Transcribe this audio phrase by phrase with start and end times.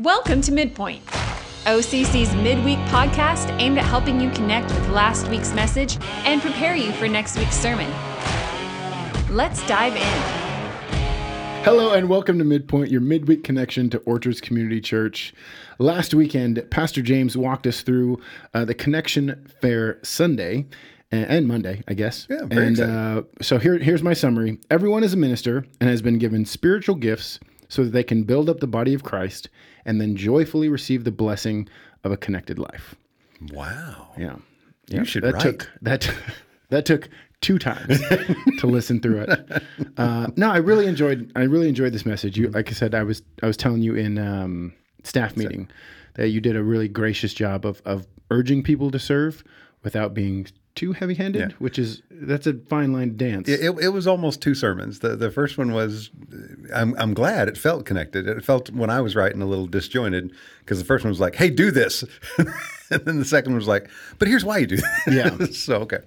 [0.00, 1.04] Welcome to Midpoint,
[1.66, 6.90] OCC's midweek podcast aimed at helping you connect with last week's message and prepare you
[6.92, 7.86] for next week's sermon.
[9.28, 11.62] Let's dive in.
[11.64, 15.34] Hello and welcome to Midpoint, your midweek connection to Orchards Community Church.
[15.78, 18.22] Last weekend, Pastor James walked us through
[18.54, 20.64] uh, the Connection Fair Sunday
[21.12, 22.26] and, and Monday, I guess.
[22.30, 24.60] Yeah, very and uh, so here, here's my summary.
[24.70, 27.38] Everyone is a minister and has been given spiritual gifts
[27.70, 29.48] so that they can build up the body of Christ
[29.86, 31.66] and then joyfully receive the blessing
[32.04, 32.94] of a connected life.
[33.52, 34.08] Wow.
[34.18, 34.34] Yeah,
[34.88, 35.42] You Yeah, should that write.
[35.42, 36.12] took that
[36.68, 37.08] that took
[37.40, 37.98] two times
[38.58, 39.62] to listen through it.
[39.96, 42.36] Uh, no, I really enjoyed I really enjoyed this message.
[42.36, 45.70] You, like I said, I was I was telling you in um, staff meeting
[46.16, 49.42] that you did a really gracious job of of urging people to serve
[49.82, 51.56] without being too heavy handed, Yeah.
[51.58, 53.48] which is that's a fine line dance.
[53.48, 55.00] It, it, it was almost two sermons.
[55.00, 56.10] The the first one was,
[56.74, 58.26] I'm I'm glad it felt connected.
[58.28, 61.34] It felt when I was writing a little disjointed because the first one was like,
[61.34, 62.04] "Hey, do this,"
[62.38, 65.12] and then the second one was like, "But here's why you do." That.
[65.40, 65.46] Yeah.
[65.52, 65.98] so okay.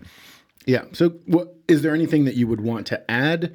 [0.65, 0.85] yeah.
[0.93, 3.53] So, what is there anything that you would want to add?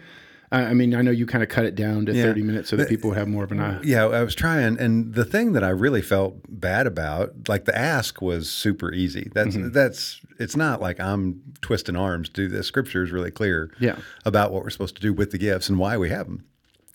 [0.51, 2.23] I mean, I know you kind of cut it down to Yeah.
[2.23, 3.81] thirty minutes so that people would have more of an eye.
[3.83, 7.77] Yeah, I was trying, and the thing that I really felt bad about, like the
[7.77, 9.31] ask, was super easy.
[9.35, 9.73] That's Mm-hmm.
[9.73, 12.67] that's it's not like I'm twisting arms to do this.
[12.67, 13.97] Scripture is really clear, Yeah.
[14.25, 16.45] about what we're supposed to do with the gifts and why we have them.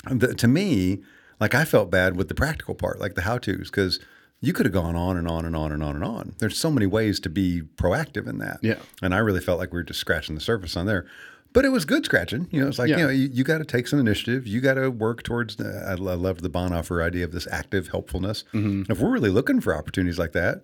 [0.09, 1.03] The, to me,
[1.39, 3.99] like I felt bad with the practical part, like the how tos, because
[4.41, 6.33] you could have gone on and on and on and on and on.
[6.39, 8.57] There's so many ways to be proactive in that.
[8.63, 8.75] Yeah.
[9.01, 11.05] and I really felt like we were just scratching the surface on there.
[11.53, 12.47] But it was good scratching.
[12.51, 12.97] You know, it's like, Yeah.
[12.97, 14.47] you know, you, you got to take some initiative.
[14.47, 17.47] You got to work towards, the, I, lo- I love the Bonhoeffer idea of this
[17.51, 18.43] active helpfulness.
[18.53, 18.91] Mm-hmm.
[18.91, 20.63] If we're really looking for opportunities like that,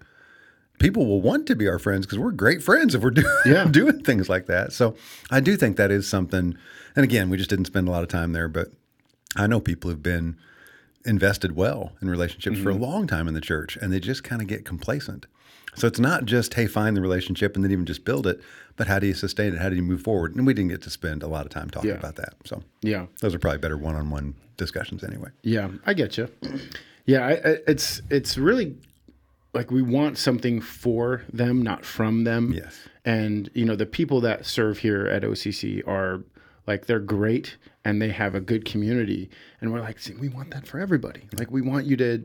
[0.79, 3.65] people will want to be our friends because we're great friends if we're do, Yeah.
[3.65, 4.73] doing things like that.
[4.73, 4.95] So
[5.29, 6.57] I do think that is something.
[6.95, 8.69] And again, we just didn't spend a lot of time there, but
[9.35, 10.37] I know people have been
[11.05, 14.41] invested well in relationships for a long time in the church and they just kind
[14.41, 15.27] of get complacent.
[15.79, 18.41] So it's not just, hey, find the relationship and then even just build it,
[18.75, 19.59] but how do you sustain it?
[19.59, 20.35] How do you move forward?
[20.35, 21.95] And we didn't get to spend a lot of time talking Yeah.
[21.95, 22.33] about that.
[22.43, 23.05] So Yeah.
[23.21, 25.29] those are probably better one on one discussions anyway.
[25.41, 26.27] Yeah, I get you.
[27.05, 28.75] Yeah, I, I, it's it's really
[29.53, 32.51] like we want something for them, not from them.
[32.51, 32.77] Yes.
[33.05, 36.21] And you know, the people that serve here at OCC are
[36.67, 39.29] like they're great and they have a good community,
[39.61, 41.21] and we're like, see, we want that for everybody.
[41.37, 42.23] Like we want you to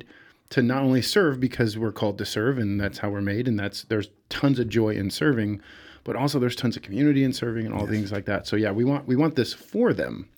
[0.50, 3.58] to not only serve because we're called to serve and that's how we're made, and
[3.58, 5.60] that's there's tons of joy in serving.
[6.04, 8.46] But also, there's tons of community in serving and all things like that.
[8.46, 10.28] So yeah, we want we want this for them.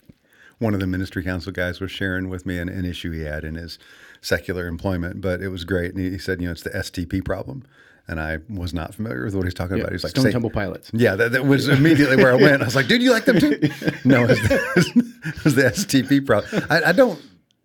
[0.59, 3.45] one of the ministry council guys was sharing with me an, an issue he had
[3.45, 3.79] in his
[4.21, 5.93] secular employment, but it was great.
[5.95, 7.65] And he, he said, you know, it's the STP problem.
[8.09, 9.91] And I was not familiar with what he's talking about.
[9.91, 10.93] He's like, Stone Temple Pilots.
[10.95, 12.63] Yeah, that, that was immediately where I went.
[12.63, 13.59] I was like, dude, you like them too?
[14.05, 14.55] No, it's the,
[15.45, 16.65] it the STP problem.
[16.71, 17.21] I, I don't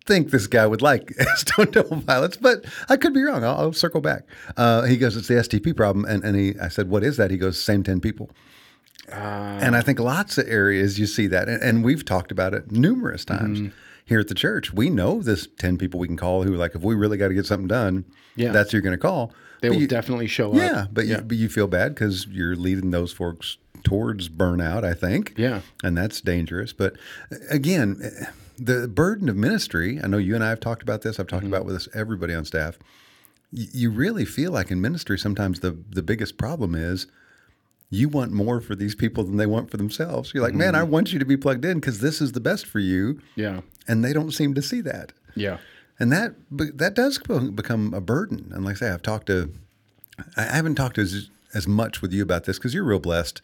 [0.06, 3.44] think this guy would like Stone Temple Pilots, but I could be wrong.
[3.44, 4.22] I'll, I'll circle back.
[4.56, 6.04] Uh, he goes, it's the STP problem.
[6.04, 7.30] And, and he, I said, what is that?
[7.30, 8.30] He goes, same 10 people.
[9.08, 12.70] And I think lots of areas you see that, and, and we've talked about it
[12.70, 13.68] numerous times Mm-hmm.
[14.06, 14.72] here at the church.
[14.72, 17.34] We know this ten people we can call who, like, if we really got to
[17.34, 18.04] get something done,
[18.36, 18.52] Yeah.
[18.52, 19.32] that's who you're going to call.
[19.60, 20.56] They But will you- definitely show up.
[20.56, 24.84] yeah, but you but you feel bad because you're leading those folks towards burnout.
[24.84, 25.34] I think.
[25.36, 25.60] Yeah.
[25.84, 26.72] and that's dangerous.
[26.72, 26.94] But
[27.30, 28.26] uh, again, eh,
[28.64, 30.00] the burden of ministry.
[30.02, 31.18] I know you and I have talked about this.
[31.18, 31.52] I've talked Mm-hmm.
[31.54, 32.78] about with this everybody on staff.
[33.52, 37.06] Y- You really feel like in ministry sometimes the the biggest problem is
[37.90, 40.32] you want more for these people than they want for themselves.
[40.32, 40.80] You're like, man, Mm-hmm.
[40.80, 43.60] I want you to be plugged in because this is the best for you, Yeah.
[43.86, 45.12] and they don't seem to see that.
[45.34, 45.58] Yeah.
[45.98, 48.50] And that that does become a burden.
[48.54, 49.52] And like I say, I've talked to,
[50.36, 53.42] I haven't talked as, as much with you about this because you're real blessed,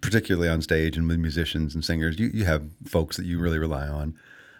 [0.00, 2.18] particularly on stage and with musicians and singers.
[2.18, 4.14] You, you have folks that you really rely on.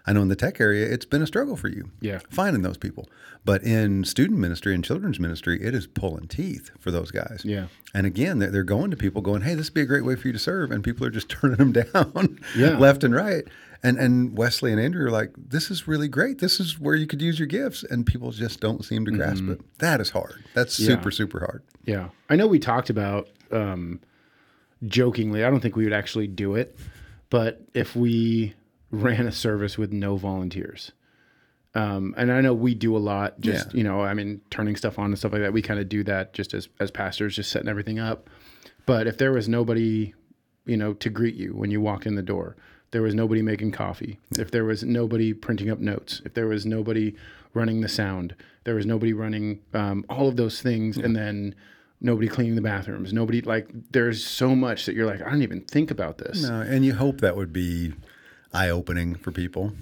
[0.07, 1.91] I know in the tech area, it's been a struggle for you.
[2.01, 2.21] Yeah.
[2.31, 3.09] Finding those people.
[3.45, 7.43] But in student ministry and children's ministry, it is pulling teeth for those guys.
[7.45, 7.67] Yeah.
[7.95, 10.15] And again, they're, they're going to people going, hey, this would be a great way
[10.17, 10.71] for you to serve.
[10.71, 12.79] And people are just turning them down Yeah.
[12.79, 13.45] left and right.
[13.83, 16.39] And, and Wesley and Andrew are like, this is really great.
[16.39, 17.83] This is where you could use your gifts.
[17.85, 19.61] And people just don't seem to grasp it.
[19.79, 20.45] That is hard.
[20.55, 20.91] That's Mm-hmm.
[20.91, 20.97] Yeah.
[20.97, 21.63] super, super hard.
[21.85, 22.09] Yeah.
[22.31, 24.01] I know we talked about um,
[24.87, 26.77] jokingly, I don't think we would actually do it,
[27.31, 28.55] but if we
[28.91, 30.93] ran a service with no volunteers.
[31.75, 33.79] Um, and I know we do a lot, just, Yeah.
[33.79, 35.53] you know, I mean, turning stuff on and stuff like that.
[35.53, 38.31] We kind of do that just as, as pastors, just setting everything up.
[38.87, 40.15] But if there was nobody,
[40.65, 42.57] you know, to greet you when you walk in the door,
[42.93, 46.65] there was nobody making coffee, if there was nobody printing up notes, if there was
[46.65, 47.15] nobody
[47.53, 48.35] running the sound,
[48.65, 51.55] there was nobody running um, all of those things, and then
[52.01, 55.63] nobody cleaning the bathrooms, nobody like there's so much that you're like, I don't even
[55.63, 56.43] think about this.
[56.43, 57.93] No, and you hope that would be
[58.57, 59.73] eye opening for people.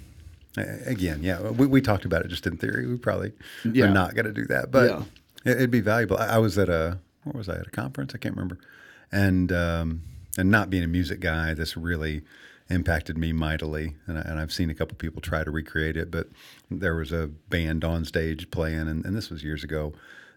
[0.57, 2.87] Again, yeah, we, we talked about it just in theory.
[2.87, 3.33] We probably
[3.65, 3.85] Yeah.
[3.85, 5.03] are not going to do that, but Yeah.
[5.51, 6.17] it, it'd be valuable.
[6.17, 8.13] I, I was at a where was I at a conference?
[8.15, 8.59] I can't remember,
[9.11, 10.01] and um,
[10.37, 12.21] and not being a music guy, this really
[12.69, 13.95] impacted me mightily.
[14.07, 16.29] And, I, and I've seen a couple people try to recreate it, but
[16.71, 19.93] there was a band on stage playing, and, and this was years ago.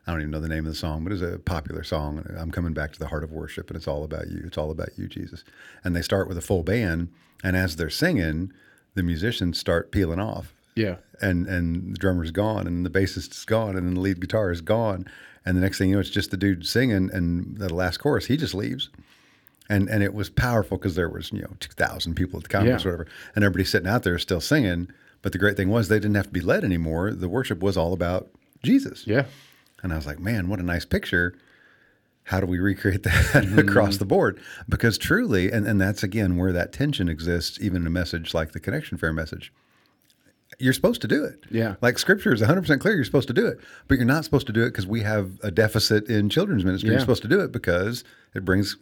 [0.08, 2.24] I don't even know the name of the song, but it's a popular song.
[2.38, 4.40] I'm coming back to the heart of worship, and it's all about you.
[4.46, 5.44] It's all about you, Jesus.
[5.84, 7.10] And they start with a full band,
[7.44, 8.50] and as they're singing,
[8.94, 10.96] the musicians start peeling off Yeah.
[11.20, 14.50] and and the drummer's gone and the bassist is gone and then the lead guitar
[14.50, 15.06] is gone
[15.44, 18.26] and the next thing you know it's just the dude singing and the last chorus
[18.26, 18.88] he just leaves
[19.68, 22.82] and and it was powerful because there was you know 2000 people at the conference
[22.84, 22.88] Yeah.
[22.90, 24.88] or whatever and everybody sitting out there still singing
[25.22, 27.76] but the great thing was they didn't have to be led anymore the worship was
[27.76, 28.30] all about
[28.64, 29.26] jesus Yeah.
[29.82, 31.34] And I was like, man, what a nice picture.
[32.24, 33.58] How do we recreate that mm-hmm.
[33.58, 34.40] across the board?
[34.68, 38.52] Because truly, and, and that's again where that tension exists, even in a message like
[38.52, 39.52] the Connection Fair message.
[40.58, 41.44] You're supposed to do it.
[41.50, 41.76] Yeah.
[41.80, 43.58] Like scripture is 100% clear, you're supposed to do it.
[43.86, 46.88] But you're not supposed to do it because we have a deficit in children's ministry.
[46.88, 46.94] Yeah.
[46.94, 48.02] You're supposed to do it because
[48.34, 48.76] it brings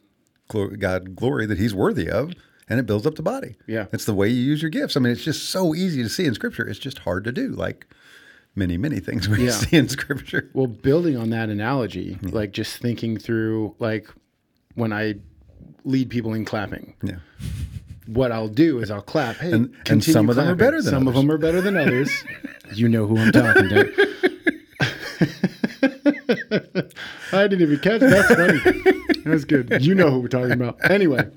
[0.49, 2.33] God glory that He's worthy of
[2.69, 3.57] and it builds up the body.
[3.67, 3.87] Yeah.
[3.93, 4.97] It's the way you use your gifts.
[4.97, 6.67] I mean, it's just so easy to see in scripture.
[6.67, 7.49] It's just hard to do.
[7.49, 7.87] Like,
[8.59, 9.51] Many, many things we Yeah.
[9.51, 10.49] see in scripture.
[10.55, 14.09] Well, building on that analogy, like just thinking through, like
[14.75, 15.17] when I
[15.85, 17.17] lead people in clapping, Yeah.
[18.07, 19.37] what I'll do is I'll clap.
[19.37, 21.23] Hey, And- and some of them are better than some of others.
[21.23, 22.11] them are better than others.
[22.75, 23.93] you know who I'm talking to.
[27.33, 28.01] I didn't even catch.
[28.01, 28.61] That's funny.
[29.25, 29.83] That's good.
[29.85, 30.79] You know who we're talking about.
[30.91, 31.29] Anyway,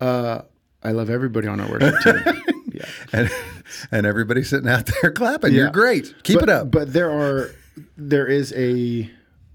[0.00, 0.42] uh,
[0.82, 2.42] I love everybody on our worship team.
[2.78, 2.88] Yeah.
[3.12, 3.30] and
[3.92, 5.52] and everybody's sitting out there clapping.
[5.52, 6.14] You're great.
[6.22, 6.70] Keep but, it up.
[6.70, 7.50] But there are,
[7.96, 9.10] there is a,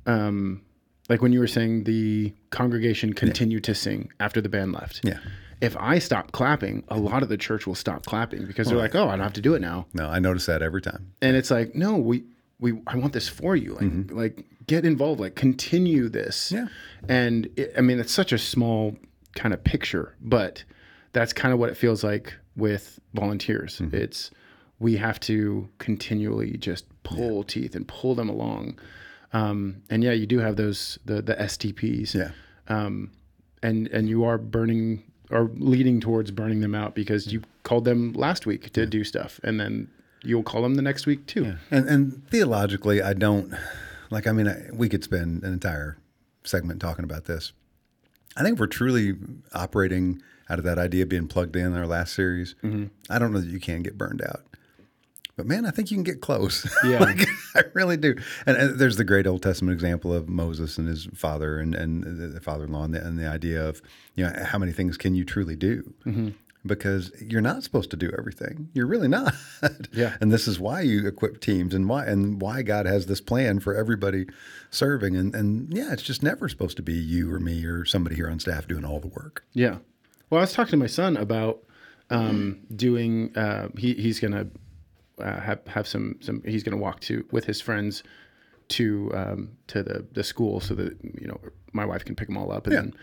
[0.05, 0.61] um,
[1.09, 5.01] like when you were saying the congregation continued to sing after the band left.
[5.03, 5.19] Yeah.
[5.61, 8.95] If I stop clapping, a lot of the church will stop clapping because they're like,
[8.95, 11.13] "Oh, I don't have to do it now." no, I notice that every time.
[11.21, 12.25] And it's like, "No, we
[12.59, 13.75] we I want this for you.
[13.75, 15.21] Like like get involved.
[15.21, 16.65] Like continue this." Mm-hmm.
[16.65, 17.15] Yeah.
[17.15, 18.97] And it, I mean, it's such a small
[19.35, 20.65] kind of picture, but
[21.13, 23.79] that's kind of what it feels like with volunteers.
[23.79, 23.95] Mm-hmm.
[23.95, 24.31] It's
[24.79, 28.79] we have to continually just pull teeth and pull them along.
[29.31, 32.13] Um, and yeah, you do have those the the STPs.
[32.13, 32.31] Yeah.
[32.67, 33.11] Um,
[33.61, 38.13] and and you are burning or leading towards burning them out because you called them
[38.13, 39.89] last week to do stuff, and then
[40.23, 41.55] you'll call them the next week too.
[41.71, 43.53] And and theologically, I don't
[44.09, 44.27] like.
[44.27, 45.97] I mean, I, we could spend an entire
[46.43, 47.53] segment talking about this.
[48.35, 49.15] I think if we're truly
[49.53, 52.55] operating out of that idea of being plugged in in our last series.
[52.63, 52.85] Mm-hmm.
[53.09, 54.43] I don't know that you can get burned out.
[55.35, 56.67] But man, I think you can get close.
[56.83, 56.99] Yeah.
[56.99, 57.25] like,
[57.55, 58.15] I really do.
[58.45, 62.03] And, and there's the great Old Testament example of Moses and his father and, and
[62.03, 63.81] the, the father-in-law and the, and the idea of,
[64.15, 65.93] you know, how many things can you truly do?
[66.05, 66.29] Mm-hmm.
[66.65, 68.69] Because you're not supposed to do everything.
[68.73, 69.33] You're really not.
[69.91, 70.15] Yeah.
[70.21, 73.59] And this is why you equip teams and why and why God has this plan
[73.59, 74.25] for everybody
[74.71, 75.15] serving.
[75.15, 78.29] And and yeah, it's just never supposed to be you or me or somebody here
[78.29, 79.45] on staff doing all the work.
[79.53, 79.77] Yeah.
[80.29, 81.63] Well, I was talking to my son about
[82.09, 83.35] um, doing.
[83.37, 84.47] Uh, he he's gonna
[85.19, 86.41] uh, have have some some.
[86.45, 88.03] He's gonna walk to with his friends
[88.69, 91.39] to um, to the the school so that you know
[91.73, 92.81] my wife can pick them all up and Yeah.
[92.81, 92.93] then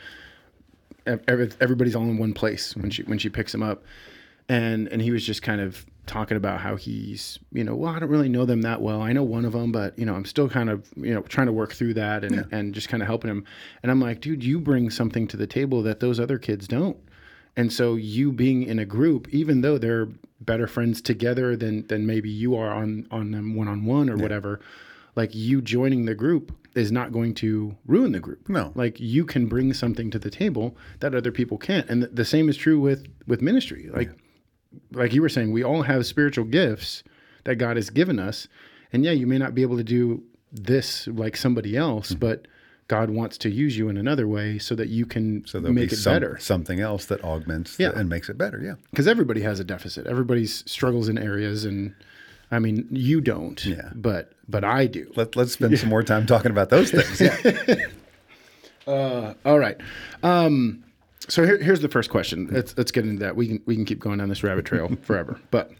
[1.28, 3.84] everybody's all in one place when she when she picks them up.
[4.48, 8.00] And and he was just kind of talking about how he's you know well I
[8.00, 9.00] don't really know them that well.
[9.00, 11.46] I know one of them but you know I'm still kind of you know trying
[11.46, 13.44] to work through that and and just kind of helping him.
[13.82, 16.96] And I'm like dude you bring something to the table that those other kids don't.
[17.56, 20.08] And so you being in a group, even though they're
[20.40, 24.16] better friends together than than maybe you are on on them one on one or
[24.16, 24.60] whatever,
[25.16, 28.48] like you joining the group is not going to ruin the group.
[28.48, 28.72] No.
[28.74, 31.88] Like you can bring something to the table that other people can't.
[31.90, 33.90] And th- the same is true with with ministry.
[33.92, 34.10] Like
[34.92, 37.02] like you were saying, we all have spiritual gifts
[37.44, 38.46] that God has given us.
[38.92, 42.18] And yeah, you may not be able to do this like somebody else, Mm-hmm.
[42.20, 42.46] but
[42.88, 45.94] God wants to use you in another way so that you can So make be
[45.94, 46.38] it some, better.
[46.40, 47.90] something else that augments Yeah.
[47.90, 48.60] the- and makes it better.
[48.60, 48.74] Yeah.
[48.90, 50.06] because everybody has a deficit.
[50.08, 51.94] Everybody's struggles in areas, and
[52.50, 53.90] I mean, you don't, Yeah.
[53.94, 55.10] but but I do.
[55.16, 57.20] Let, let's spend some more time talking about those things.
[57.20, 57.76] Yeah.
[59.44, 59.76] All right.
[60.22, 60.84] Um,
[61.28, 62.48] so here, here's the first question.
[62.50, 63.36] Let's let's get into that.
[63.36, 65.70] We can we can keep going down this rabbit trail forever, but.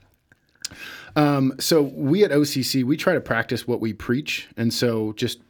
[1.17, 5.41] Um, so we at OCC we try to practice what we preach, and so just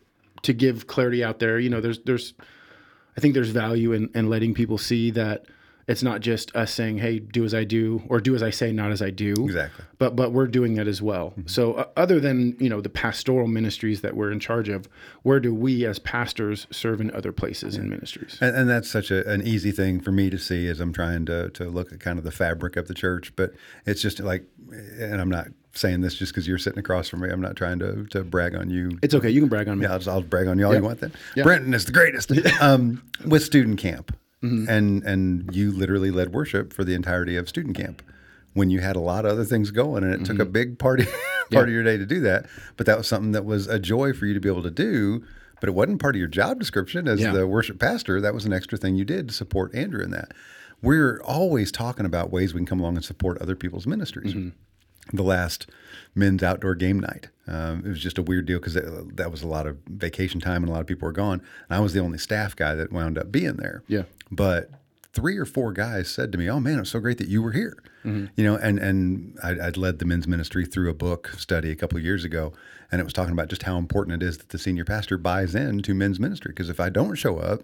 [0.42, 2.32] to give clarity out there, you know, there's there's
[3.14, 5.44] I think there's value in, in letting people see that
[5.88, 8.72] It's not just us saying, "Hey, do as I do," or "Do as I say,
[8.72, 9.84] not as I do." Exactly.
[9.98, 11.34] But but we're doing that as well.
[11.46, 14.88] So uh, other than you know the pastoral ministries that we're in charge of,
[15.22, 18.38] where do we as pastors serve in other places in ministries?
[18.40, 21.26] And, and that's such a, an easy thing for me to see as I'm trying
[21.26, 23.34] to, to look at kind of the fabric of the church.
[23.36, 23.52] But
[23.86, 27.28] it's just like, and I'm not saying this just because you're sitting across from me.
[27.28, 28.98] I'm not trying to, to brag on you.
[29.02, 29.30] It's okay.
[29.30, 29.84] You can brag on me.
[29.84, 31.12] Yeah, I'll, just, I'll brag on you all you want then.
[31.36, 31.44] Yeah.
[31.44, 32.32] Brenton is the greatest.
[32.60, 34.70] um, with student camp, Mm-hmm.
[34.70, 38.02] and and you literally led worship for the entirety of student camp
[38.54, 40.52] when you had a lot of other things going, and it took a Mm-hmm.
[40.52, 41.04] big party
[41.52, 42.46] part of your day to do that.
[42.76, 45.22] But that was something that was a joy for you to be able to do.
[45.60, 47.32] But it wasn't part of your job description as Yeah.
[47.32, 48.18] the worship pastor.
[48.20, 50.32] That was an extra thing you did to support Andrew in that.
[50.80, 54.34] We're always talking about ways we can come along and support other people's ministries
[55.12, 55.66] the last
[56.14, 57.28] men's outdoor game night.
[57.46, 60.62] Um, it was just a weird deal because that was a lot of vacation time
[60.62, 61.42] and a lot of people were gone.
[61.68, 63.82] And I was the only staff guy that wound up being there.
[63.86, 64.04] Yeah.
[64.30, 64.70] But
[65.12, 67.52] three or four guys said to me, "Oh man, it's so great that you were
[67.52, 68.26] here." Mm-hmm.
[68.36, 71.76] You know, and and I'd, I'd led the men's ministry through a book study a
[71.76, 72.52] couple of years ago,
[72.90, 75.54] and it was talking about just how important it is that the senior pastor buys
[75.54, 76.52] into men's ministry.
[76.52, 77.62] Because if I don't show up,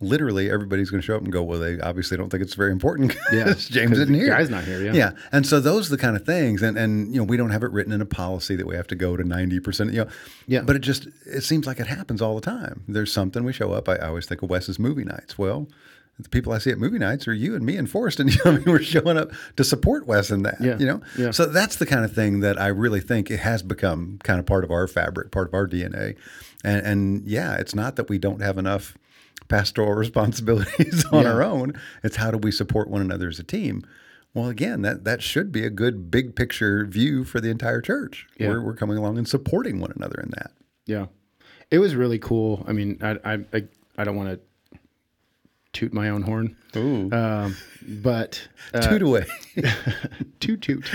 [0.00, 2.72] literally everybody's going to show up and go, well, they obviously don't think it's very
[2.72, 3.14] important.
[3.32, 4.28] Yeah, James isn't here.
[4.28, 4.92] guy's not here, yeah.
[4.92, 5.10] yeah.
[5.30, 7.62] And so those are the kind of things, and and you know we don't have
[7.62, 9.92] it written in a policy that we have to go to ninety percent.
[9.92, 10.10] You know,
[10.46, 10.62] Yeah.
[10.62, 12.82] But it just it seems like it happens all the time.
[12.88, 13.88] There's something we show up.
[13.88, 15.38] I, I always think of Wes's movie nights.
[15.38, 15.68] Well.
[16.22, 18.40] The people I see at movie nights are you and me and Forrest, and you
[18.44, 20.56] know, I mean, we're showing up to support Wes in that.
[20.60, 20.78] Yeah.
[20.78, 21.30] You know, Yeah.
[21.30, 24.46] so that's the kind of thing that I really think it has become kind of
[24.46, 26.16] part of our fabric, part of our DNA,
[26.64, 28.96] and and yeah, it's not that we don't have enough
[29.48, 31.32] pastoral responsibilities on Yeah.
[31.32, 31.72] our own.
[32.02, 33.82] It's how do we support one another as a team?
[34.32, 38.26] Well, again, that that should be a good big picture view for the entire church.
[38.38, 38.48] Yeah.
[38.50, 40.52] We're, we're coming along and supporting one another in that.
[40.86, 41.06] Yeah,
[41.70, 42.64] it was really cool.
[42.68, 43.64] I mean, I I I,
[43.98, 44.40] I don't want to
[45.72, 47.10] toot my own horn, Ooh.
[47.12, 49.24] um, but uh, Toot away.
[50.40, 50.84] toot toot.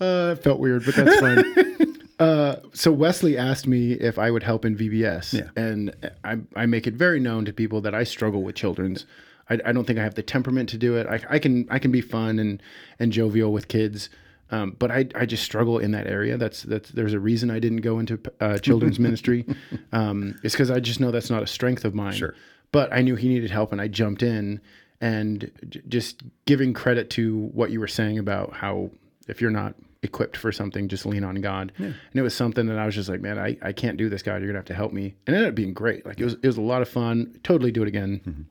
[0.00, 1.96] uh, it felt weird, but that's fine.
[2.18, 5.48] Uh, so Wesley asked me if I would help in VBS, Yeah.
[5.62, 5.94] and
[6.24, 9.04] I, I make it very known to people that I struggle with children's.
[9.50, 11.06] I, I don't think I have the temperament to do it.
[11.06, 12.62] I, I can I can be fun and
[12.98, 14.08] and jovial with kids,
[14.50, 16.36] um, but I, I just struggle in that area.
[16.36, 19.44] That's that's there's a reason I didn't go into uh, children's ministry.
[19.92, 22.12] Um, it's because I just know that's not a strength of mine.
[22.12, 22.34] Sure.
[22.72, 24.60] But I knew he needed help, and I jumped in.
[25.00, 28.90] And j- just giving credit to what you were saying about how
[29.28, 31.72] if you're not equipped for something, just lean on God.
[31.78, 31.86] Yeah.
[31.86, 34.22] And it was something that I was just like, man, I, I can't do this,
[34.22, 34.36] God.
[34.36, 35.14] You're gonna have to help me.
[35.26, 36.04] And it ended up being great.
[36.06, 37.38] Like it was it was a lot of fun.
[37.42, 38.46] Totally do it again.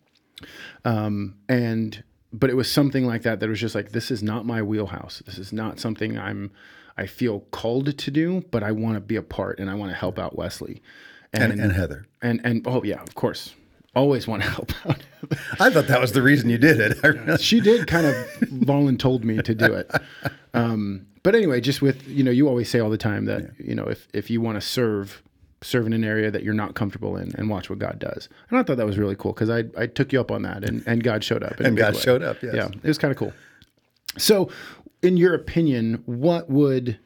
[0.84, 2.04] Um, and
[2.40, 5.22] but it was something like that that was just like this is not my wheelhouse.
[5.26, 6.52] This is not something I'm
[6.98, 9.92] I feel called to do, but I want to be a part and I want
[9.92, 10.82] to help out Wesley.
[11.34, 12.06] and, and Heather.
[12.22, 13.54] and and oh yeah, of course,
[13.96, 15.00] always want to help out.
[15.60, 17.40] I thought that was the reason you did it.
[17.42, 19.92] She did kind of voluntold me to do it.
[20.54, 23.76] Um, but anyway, just with you know, you always say all the time that you
[23.76, 25.22] know if if you want to serve,
[25.66, 28.30] serve in an area that you're not comfortable in, and watch what God does.
[28.50, 30.64] And I thought that was really cool because I I took you up on that,
[30.64, 31.60] and and God showed up.
[31.60, 32.54] And God showed up, yes.
[32.56, 33.34] Yeah, it was kind of cool.
[34.18, 34.50] So,
[35.02, 36.98] in your opinion, what would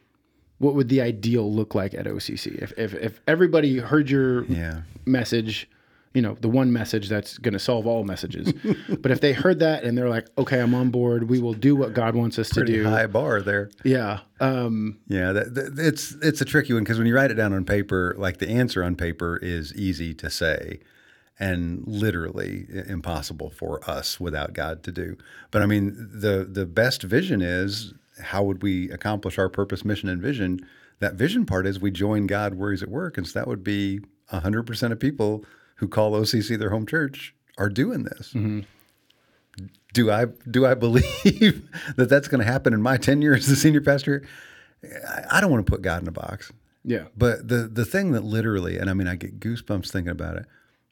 [0.59, 4.81] what would the ideal look like at OCC if if, if everybody heard your Yeah.
[5.05, 5.69] message?
[6.13, 8.51] You know, the one message that's going to solve all messages.
[8.99, 11.29] but if they heard that and they're like, "Okay, I'm on board.
[11.29, 13.69] We will do what God wants us to Pretty do." high bar there.
[13.83, 14.21] Yeah.
[14.39, 17.53] Um, Yeah, that, that, it's it's a tricky one because when you write it down
[17.53, 20.79] on paper, like the answer on paper is easy to say,
[21.39, 25.15] and literally impossible for us without God to do.
[25.51, 30.09] But I mean, the the best vision is how would we accomplish our purpose, mission,
[30.09, 30.59] and vision?
[30.99, 33.63] That vision part is we join God where He's at work, and so that would
[33.63, 35.43] be hundred percent of people
[35.79, 38.62] who call OCC their home church are doing this mm-hmm.
[39.93, 43.55] do I do I believe that that's going to happen in my tenure as the
[43.55, 44.27] senior pastor?
[44.83, 46.51] I, I don't want to put God in a box,
[46.83, 47.05] yeah.
[47.17, 50.45] but the the thing that literally, and I mean, I get goosebumps thinking about it.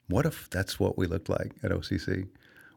[0.10, 2.28] What if that's what we looked like at OCC?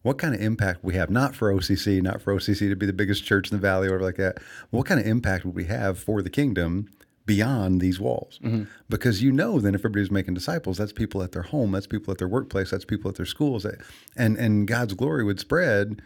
[0.03, 1.11] What kind of impact we have?
[1.11, 3.93] Not for OCC, not for OCC to be the biggest church in the valley or
[3.93, 4.39] whatever like that.
[4.71, 6.89] What kind of impact would we have for the kingdom
[7.35, 8.39] beyond these walls?
[8.43, 8.65] Mm-hmm.
[8.89, 12.11] Because you know, then if everybody's making disciples, that's people at their home, that's people
[12.11, 13.77] at their workplace, that's people at their schools, eh,
[14.17, 16.03] and and God's glory would spread.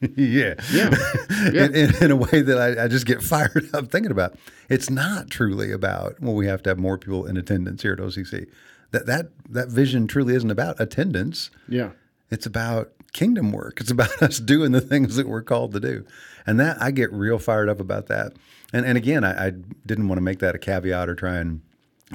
[0.16, 0.90] yeah, Yeah.
[1.52, 1.64] Yeah.
[1.66, 4.36] in, in, in a way that I, I just get fired up thinking about.
[4.68, 7.98] It's not truly about well, we have to have more people in attendance here at
[7.98, 8.46] OCC.
[8.90, 11.50] That that that vision truly isn't about attendance.
[11.68, 11.90] Yeah.
[12.30, 13.80] It's about kingdom work.
[13.80, 16.04] It's about us doing the things that we're called to do.
[16.46, 18.32] And that I get real fired up about that.
[18.72, 19.50] And and again, I, I
[19.86, 21.60] didn't want to make that a caveat or try and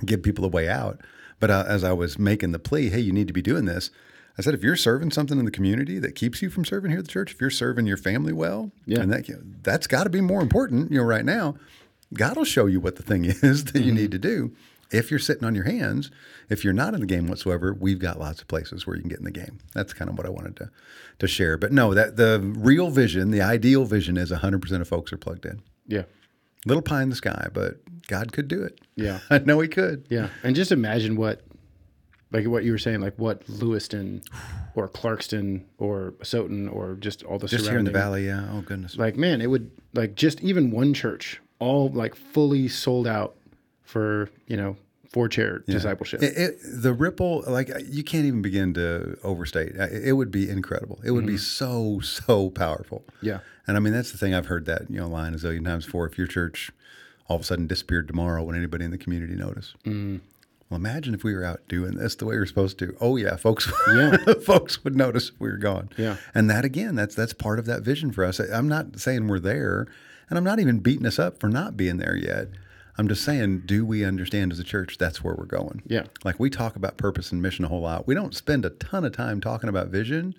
[0.06, 1.00] give people a way out.
[1.39, 3.89] But uh, as I was making the plea, hey, you need to be doing this.
[4.39, 7.00] I said, if you're serving something in the community that keeps you from serving here
[7.00, 9.00] at the church, if you're serving your family well, Yeah.
[9.00, 9.27] and that
[9.63, 10.92] that's got to be more important.
[10.92, 11.56] You know, right now,
[12.13, 14.51] God will show you what the thing is that you need to do.
[14.91, 16.12] If you're sitting on your hands,
[16.50, 19.10] if you're not in the game whatsoever, we've got lots of places where you can
[19.10, 19.60] get in the game.
[19.74, 20.70] That's kind of what I wanted to
[21.20, 21.58] to share.
[21.58, 25.46] But no, that the real vision, the ideal vision, is 100% of folks are plugged
[25.46, 25.62] in.
[25.88, 26.03] Yeah.
[26.65, 27.77] Little pie in the sky, but
[28.08, 28.79] God could do it.
[28.96, 29.20] Yeah.
[29.29, 30.06] I know He could.
[30.10, 30.29] Yeah.
[30.44, 31.41] And just imagine what,
[32.32, 34.22] like what you were saying, like what Lewiston
[34.75, 38.48] or Clarkston or Asotin or just all the Just here in the valley, yeah.
[38.51, 38.98] Oh goodness.
[38.98, 43.36] Like, man, it would, like, just even one church, all like fully sold out
[43.88, 44.75] for, you know,
[45.12, 46.22] for chair discipleship.
[46.22, 49.70] It, it, the ripple, like you can't even begin to overstate.
[49.75, 51.00] It, it would be incredible.
[51.03, 53.06] It would be so so powerful.
[53.22, 53.39] Yeah.
[53.65, 54.34] And I mean that's the thing.
[54.34, 56.06] I've heard that you know line a zillion times before.
[56.08, 56.72] If your church
[57.29, 59.74] all of a sudden disappeared tomorrow, would anybody in the community notice?
[59.86, 60.22] Mm.
[60.70, 62.96] Well, imagine if we were out doing this the way we are supposed to.
[63.00, 63.72] Oh yeah, folks.
[63.88, 64.17] Yeah.
[64.46, 65.89] folks would notice if we were gone.
[65.98, 66.17] Yeah.
[66.36, 68.39] And that again, that's that's part of that vision for us.
[68.39, 69.88] I'm not saying we're there,
[70.29, 72.50] and I'm not even beating us up for not being there yet.
[72.98, 75.84] I'm just saying, do we understand as a church that's where we're going?
[75.88, 76.06] Yeah.
[76.24, 78.08] Like we talk about purpose and mission a whole lot.
[78.08, 80.34] We don't spend a ton of time talking about vision,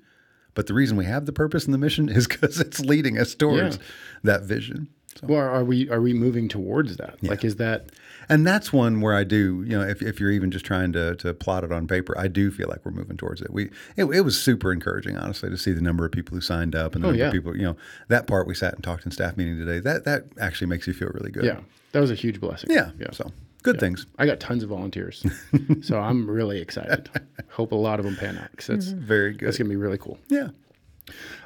[0.55, 3.35] but the reason we have the purpose and the mission is because it's leading us
[3.35, 3.83] towards Yeah.
[4.25, 4.89] that vision.
[5.17, 7.23] So, Well, are we are we moving towards that?
[7.25, 7.91] Like, is that
[8.29, 11.17] and that's one where I do, you know, if, if you're even just trying to,
[11.17, 13.51] to plot it on paper, I do feel like we're moving towards it.
[13.53, 16.75] We it, it was super encouraging, honestly, to see the number of people who signed
[16.77, 17.27] up and the Oh, number yeah.
[17.29, 17.77] of people, you know,
[18.09, 19.79] that part we sat and talked in staff meeting today.
[19.81, 21.45] That that actually makes you feel really good.
[21.45, 21.61] yeah?
[21.93, 22.71] That was a huge blessing.
[22.71, 23.11] yeah, yeah.
[23.13, 23.31] So
[23.63, 24.07] good things.
[24.19, 25.25] I got tons of volunteers,
[25.83, 27.09] so I'm really excited.
[27.51, 29.47] Hope a lot of them pan out because that's Very good.
[29.49, 30.19] that's gonna be really cool.
[30.29, 30.49] yeah.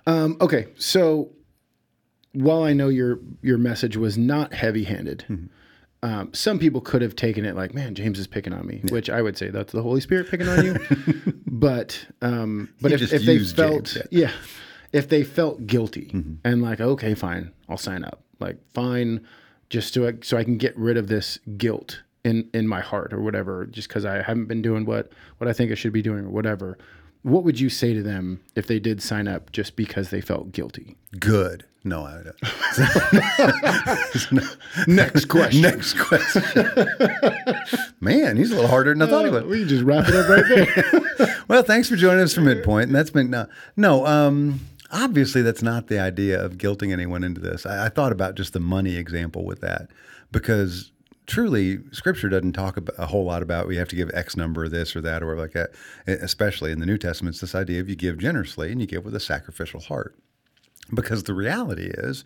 [0.07, 1.31] Um, okay, so
[2.33, 5.47] while I know your your message was not heavy handed, Mm-hmm.
[6.03, 9.09] um, some people could have taken it like, "Man, James is picking on me," which
[9.09, 10.77] I would say that's the Holy Spirit picking on you.
[11.47, 14.33] but um, but He if, if they felt James, yeah,
[14.93, 16.35] if they felt guilty Mm-hmm.
[16.45, 18.25] and like, okay, fine, I'll sign up.
[18.41, 19.25] Like, fine,
[19.73, 23.13] just so I, so I can get rid of this guilt in in my heart
[23.15, 26.03] or whatever, just because I haven't been doing what what I think I should be
[26.03, 26.77] doing or whatever.
[27.23, 30.53] What would you say to them if they did sign up just because they felt
[30.53, 30.97] guilty?
[31.19, 31.65] Good.
[31.85, 32.37] No, I don't.
[34.89, 35.63] Next question.
[35.63, 36.43] Next question.
[38.01, 39.47] Man, he's a little harder than I thought he would.
[39.47, 40.67] we can just wrap it up right there.
[41.49, 42.87] Well, thanks for joining us for Midpoint.
[42.87, 44.07] And that's been no, no.
[44.07, 44.61] Um,
[44.93, 47.67] obviously, that's not the idea of guilting anyone into this.
[47.67, 49.89] I, I thought about just the money example with that
[50.31, 50.93] because
[51.27, 54.71] truly, Scripture doesn't talk a whole lot about we have to give X number of
[54.71, 55.71] this or that or like that.
[56.07, 59.05] Especially in the New Testament, it's this idea of you give generously and you give
[59.05, 60.17] with a sacrificial heart.
[60.93, 62.25] Because the reality is,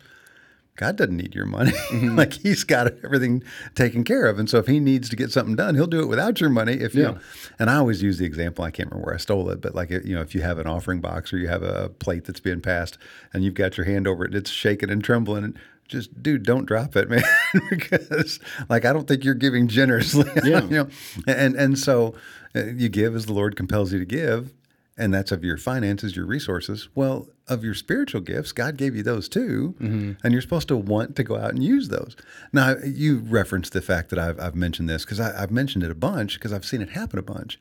[0.77, 1.73] God doesn't need your money.
[1.93, 3.43] like He's got everything
[3.75, 6.05] taken care of, and so if He needs to get something done, He'll do it
[6.07, 6.73] without your money.
[6.73, 7.17] If you Yeah.
[7.59, 8.63] and I always use the example.
[8.63, 10.67] I can't remember where I stole it, but like you know, if you have an
[10.67, 12.97] offering box or you have a plate that's being passed,
[13.33, 16.43] and you've got your hand over it, and it's shaking and trembling, and just dude,
[16.43, 17.23] don't drop it, man,
[17.69, 20.29] because like I don't think you're giving generously.
[20.43, 20.61] Yeah.
[20.63, 20.87] you know,
[21.27, 22.13] and and so
[22.55, 24.53] uh, you give as the Lord compels you to give,
[24.97, 26.89] and that's of your finances, your resources.
[26.93, 30.13] Well, of your spiritual gifts, God gave you those too, mm-hmm.
[30.23, 32.15] and you're supposed to want to go out and use those.
[32.51, 35.95] Now, you referenced the fact that I've, I've mentioned this because I've mentioned it a
[35.95, 37.59] bunch because I've seen it happen a bunch.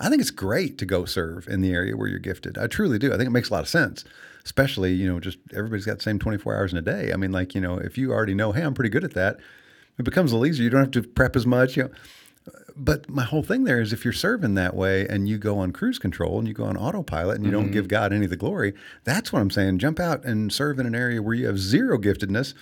[0.00, 2.58] I think it's great to go serve in the area where you're gifted.
[2.58, 3.12] I truly do.
[3.12, 4.04] I think it makes a lot of sense,
[4.44, 7.12] especially, you know, just everybody's got the same 24 hours in a day.
[7.12, 9.38] I mean, like, you know, if you already know, hey, I'm pretty good at that,
[9.98, 10.64] it becomes a little easier.
[10.64, 11.90] You don't have to prep as much, you know
[12.76, 15.72] but my whole thing there is if you're serving that way and you go on
[15.72, 17.72] cruise control and you go on autopilot and you don't mm-hmm.
[17.72, 19.78] give God any of the glory, that's what I'm saying.
[19.78, 22.54] Jump out and serve in an area where you have zero giftedness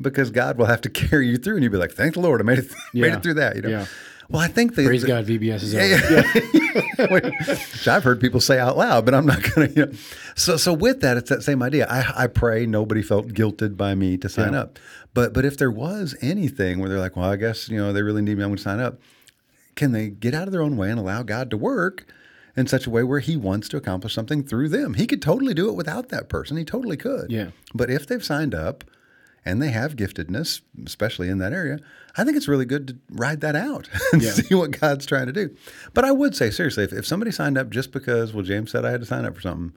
[0.00, 2.40] because God will have to carry you through and you'll be like, thank the Lord,
[2.40, 3.16] I made it, made Yeah.
[3.16, 3.56] it through that.
[3.56, 3.68] You know?
[3.68, 3.86] Yeah.
[4.28, 6.38] Well, I think the, Praise the- God, VBS is yeah, over.
[6.52, 7.06] yeah.
[7.12, 9.74] Which I've heard people say out loud, but I'm not going to.
[9.80, 9.92] You know.
[10.34, 11.86] So, so with that, it's that same idea.
[11.88, 14.62] I, I pray nobody felt guilted by me to sign Yeah.
[14.62, 14.78] up.
[15.14, 18.02] But, but if there was anything where they're like, well, I guess you know they
[18.02, 18.98] really need me, I'm going to sign up.
[19.76, 22.06] Can they get out of their own way and allow God to work
[22.56, 24.94] in such a way where He wants to accomplish something through them?
[24.94, 26.56] He could totally do it without that person.
[26.56, 27.30] He totally could.
[27.30, 27.50] Yeah.
[27.74, 28.82] But if they've signed up
[29.44, 31.78] and they have giftedness, especially in that area,
[32.16, 34.32] I think it's really good to ride that out and Yeah.
[34.32, 35.54] see what God's trying to do.
[35.94, 38.84] But I would say, seriously, if, if somebody signed up just because, well, James said
[38.84, 39.72] I had to sign up for something,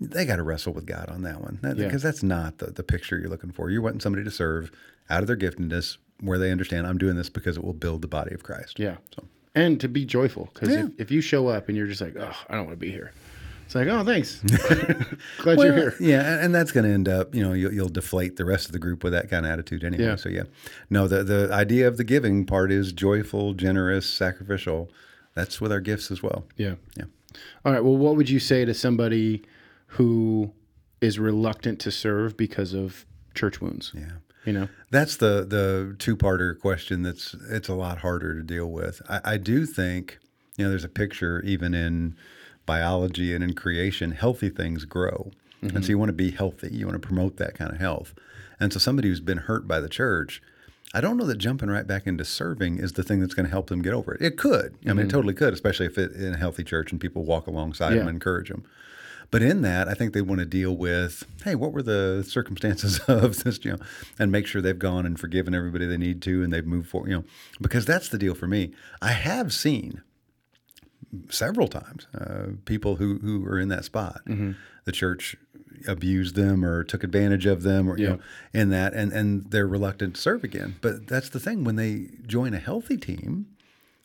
[0.00, 1.60] they got to wrestle with God on that one.
[1.62, 1.84] That- Yeah.
[1.86, 3.70] Because that's not the, the picture you're looking for.
[3.70, 4.72] You're wanting somebody to serve
[5.08, 8.08] out of their giftedness where they understand I'm doing this because it will build the
[8.08, 8.78] body of Christ.
[8.78, 8.96] Yeah.
[9.14, 9.24] So.
[9.54, 10.48] And to be joyful.
[10.52, 10.86] Because Yeah.
[10.86, 12.90] if, if you show up and you're just like, oh, I don't want to be
[12.90, 13.12] here.
[13.66, 14.40] It's like, oh, thanks.
[15.38, 15.94] Glad Well, you're here.
[16.00, 18.72] Yeah, and- that's going to end up, you know, you'll, you'll deflate the rest of
[18.72, 20.04] the group with that kind of attitude anyway.
[20.04, 20.16] Yeah.
[20.16, 20.42] So yeah,
[20.90, 24.90] no, the the idea of the giving part is joyful, generous, sacrificial.
[25.34, 26.44] That's with our gifts as well.
[26.56, 26.74] Yeah.
[26.96, 27.04] Yeah.
[27.64, 27.82] All right.
[27.82, 29.42] Well, what would you say to somebody
[29.88, 30.52] who
[31.00, 33.92] is reluctant to serve because of church wounds?
[33.94, 34.10] Yeah.
[34.44, 34.68] You know.
[34.90, 37.02] That's the the two parter question.
[37.02, 39.02] That's it's a lot harder to deal with.
[39.08, 40.18] I, I do think
[40.56, 42.16] you know there's a picture even in
[42.66, 44.12] biology and in creation.
[44.12, 45.30] Healthy things grow,
[45.62, 45.90] and so mm-hmm.
[45.90, 46.68] you want to be healthy.
[46.72, 48.14] You want to promote that kind of health.
[48.60, 50.40] And so somebody who's been hurt by the church,
[50.94, 53.50] I don't know that jumping right back into serving is the thing that's going to
[53.50, 54.22] help them get over it.
[54.22, 54.76] It could.
[54.84, 55.08] I mean, it mm-hmm.
[55.08, 58.10] totally could, especially if it in a healthy church and people walk alongside them and
[58.10, 58.64] encourage them.
[59.34, 63.00] But in that, I think they want to deal with, hey, what were the circumstances
[63.08, 63.78] of this, you know,
[64.16, 67.10] and make sure they've gone and forgiven everybody they need to and they've moved forward,
[67.10, 67.24] you know,
[67.60, 68.72] because that's the deal for me.
[69.02, 70.02] I have seen
[71.30, 74.20] several times uh, people who, who are in that spot.
[74.28, 74.52] Mm-hmm.
[74.84, 75.34] The church
[75.88, 78.18] abused them or took advantage of them or, you know,
[78.52, 80.76] in that, and, and they're reluctant to serve again.
[80.80, 83.46] But that's the thing when they join a healthy team,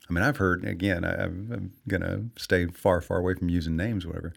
[0.09, 1.05] I mean, I've heard again.
[1.05, 4.33] I, I'm, I'm gonna stay far, far away from using names, whatever.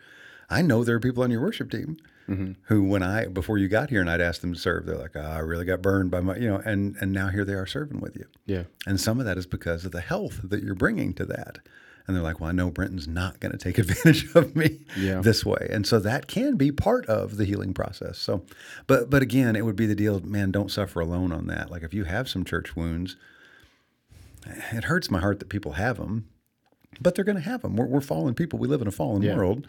[0.53, 1.97] I know there are people on your worship team
[2.29, 2.53] mm-hmm.
[2.65, 5.17] who, when I before you got here and I'd asked them to serve, they're like,
[5.17, 7.67] oh, "I really got burned by my," you know, and and now here they are
[7.67, 8.27] serving with you.
[8.47, 8.65] Yeah.
[8.87, 11.59] And some of that is because of the health that you're bringing to that.
[12.09, 15.21] And they're like, well, I know Brenton's not going to take advantage of me Yeah.
[15.21, 15.69] this way.
[15.71, 18.19] And so that can be part of the healing process.
[18.19, 18.45] So,
[18.88, 21.71] but, but again, it would be the deal, man, don't suffer alone on that.
[21.71, 23.15] Like if you have some church wounds,
[24.73, 26.29] it hurts my heart that people have them,
[27.01, 27.77] but they're going to have them.
[27.77, 28.59] We're, we're fallen people.
[28.59, 29.37] We live in a fallen Yeah.
[29.37, 29.67] world.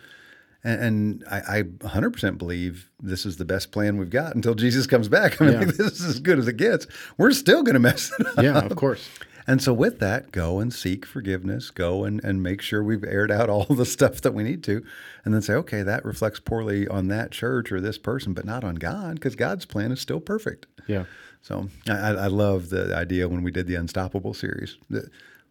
[0.64, 4.88] And, and I, I 100% believe this is the best plan we've got until Jesus
[4.88, 5.42] comes back.
[5.42, 5.66] I mean, Yeah.
[5.66, 6.88] this is as good as it gets.
[7.18, 8.44] We're still going to mess it up.
[8.44, 8.60] Yeah.
[8.60, 9.08] Of course.
[9.46, 11.70] And so, with that, go and seek forgiveness.
[11.70, 14.82] Go and, and make sure we've aired out all the stuff that we need to.
[15.26, 18.64] And then say, okay, that reflects poorly on that church or this person, but not
[18.64, 20.68] on God, because God's plan is still perfect.
[20.88, 21.04] Yeah.
[21.42, 24.78] So, I, I I love the idea when we did the Unstoppable series.
[24.90, 25.10] That,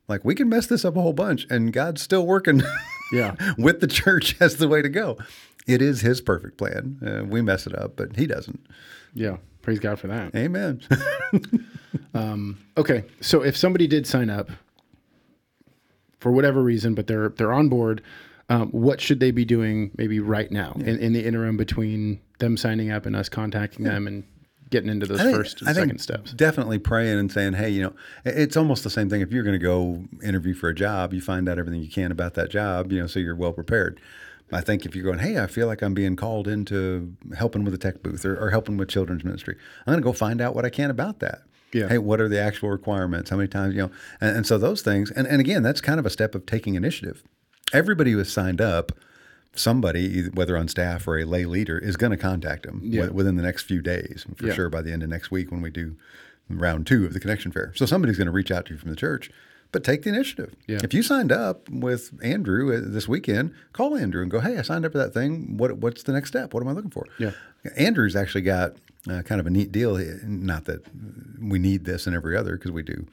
[0.08, 2.62] like, we can mess this up a whole bunch, and God's still working
[3.12, 3.34] Yeah.
[3.58, 5.18] with the church as the way to go.
[5.66, 6.98] It is His perfect plan.
[7.06, 8.60] Uh, we mess it up, but He doesn't.
[9.14, 9.36] Yeah.
[9.62, 10.34] Praise God for that.
[10.34, 10.80] Amen.
[12.76, 14.50] Okay, so if somebody did sign up
[16.20, 18.02] for whatever reason, but they're they're on board,
[18.48, 22.56] um, what should they be doing maybe right now in, in the interim between them
[22.56, 24.24] signing up and us contacting them and
[24.72, 26.32] getting into those think- first and I second steps?
[26.32, 27.92] Definitely praying and saying, hey, you know,
[28.24, 29.20] it's almost the same thing.
[29.20, 32.10] If you're going to go interview for a job, you find out everything you can
[32.10, 34.00] about that job, you know, so you're well prepared.
[34.50, 37.72] I think if you're going, hey, I feel like I'm being called into helping with
[37.72, 39.56] a tech booth or, or helping with children's ministry,
[39.86, 41.42] I'm going to go find out what I can about that.
[41.72, 41.88] Yeah.
[41.88, 43.30] Hey, what are the actual requirements?
[43.30, 45.98] How many times, you know, and, and so those things, and, and again, that's kind
[45.98, 47.22] of a step of taking initiative.
[47.72, 48.92] Everybody who has signed up,
[49.54, 53.02] somebody, whether on staff or a lay leader, is going to contact them Yeah.
[53.02, 54.54] wi- within the next few days, for Yeah.
[54.54, 55.96] sure by the end of next week when we do
[56.48, 57.72] round two of the connection fair.
[57.74, 59.30] So somebody's going to reach out to you from the church,
[59.70, 60.54] but take the initiative.
[60.66, 60.80] Yeah.
[60.82, 64.62] If you signed up with Andrew uh, this weekend, call Andrew and go, "Hey, I
[64.62, 65.56] signed up for that thing.
[65.56, 66.52] What what's the next step?
[66.54, 67.32] What am I looking for?" Yeah.
[67.76, 68.76] Andrew's actually got
[69.08, 69.96] uh, kind of a neat deal.
[70.24, 70.82] Not that
[71.40, 73.06] we need this and every other because we do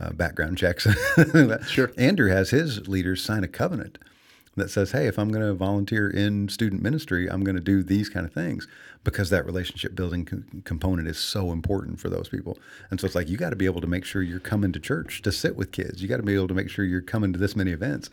[0.00, 0.86] uh, background checks.
[1.66, 1.92] Sure.
[1.96, 3.98] Andrew has his leaders sign a covenant
[4.56, 7.82] that says, hey, if I'm going to volunteer in student ministry, I'm going to do
[7.82, 8.68] these kind of things
[9.02, 12.58] because that relationship building co- component is so important for those people.
[12.90, 14.80] And so it's like, you got to be able to make sure you're coming to
[14.80, 16.02] church to sit with kids.
[16.02, 18.10] You got to be able to make sure you're coming to this many events.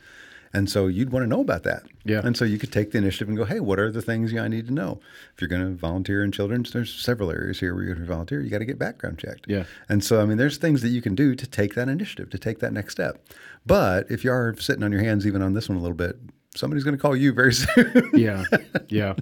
[0.53, 1.83] And so you'd want to know about that.
[2.05, 2.21] Yeah.
[2.23, 4.47] And so you could take the initiative and go, hey, what are the things I
[4.47, 4.99] need to know?
[5.35, 8.11] If you're going to volunteer in children's, there's several areas here where you're going to
[8.11, 8.41] volunteer.
[8.41, 9.45] You got to get background checked.
[9.47, 9.65] Yeah.
[9.87, 12.39] And so, I mean, there's things that you can do to take that initiative, to
[12.39, 13.23] take that next step.
[13.65, 16.17] But if you are sitting on your hands, even on this one a little bit,
[16.55, 18.09] somebody's going to call you very soon.
[18.13, 18.43] yeah,
[18.87, 19.13] yeah.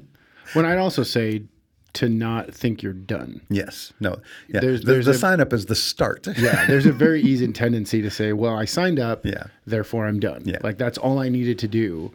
[0.54, 1.44] When I'd also say
[1.94, 3.42] to not think you're done.
[3.50, 3.92] yes.
[4.00, 4.18] No.
[4.50, 4.60] Yeah.
[4.60, 6.28] There's- the there's the a- sign up is the start.
[6.38, 9.46] Yeah, there's a very easy tendency to say, "Well, I signed up, Yeah.
[9.66, 10.58] therefore I'm done." Yeah.
[10.64, 12.12] Like that's all I needed to do.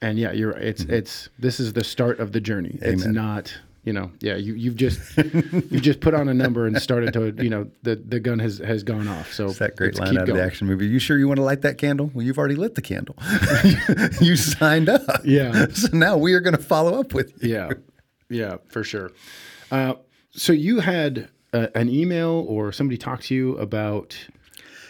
[0.00, 2.78] And yeah, you're it's it's this is the start of the journey.
[2.82, 3.12] It's Mm-hmm.
[3.12, 3.52] Not,
[3.84, 7.34] you know, yeah, you you've just you've just put on a number and started to,
[7.42, 9.32] you know, the the gun has has gone off.
[9.32, 10.86] So It's that great line keep out of the action movie.
[10.86, 12.10] You sure you want to light that candle?
[12.14, 13.14] Well, you've already lit the candle.
[14.20, 15.02] you signed up.
[15.24, 15.66] Yeah.
[15.72, 17.54] So now we are going to follow up with you.
[17.54, 17.70] Yeah,
[18.32, 19.12] yeah, for sure.
[19.70, 19.94] Uh,
[20.30, 24.16] so you had uh, an email or somebody talk to you about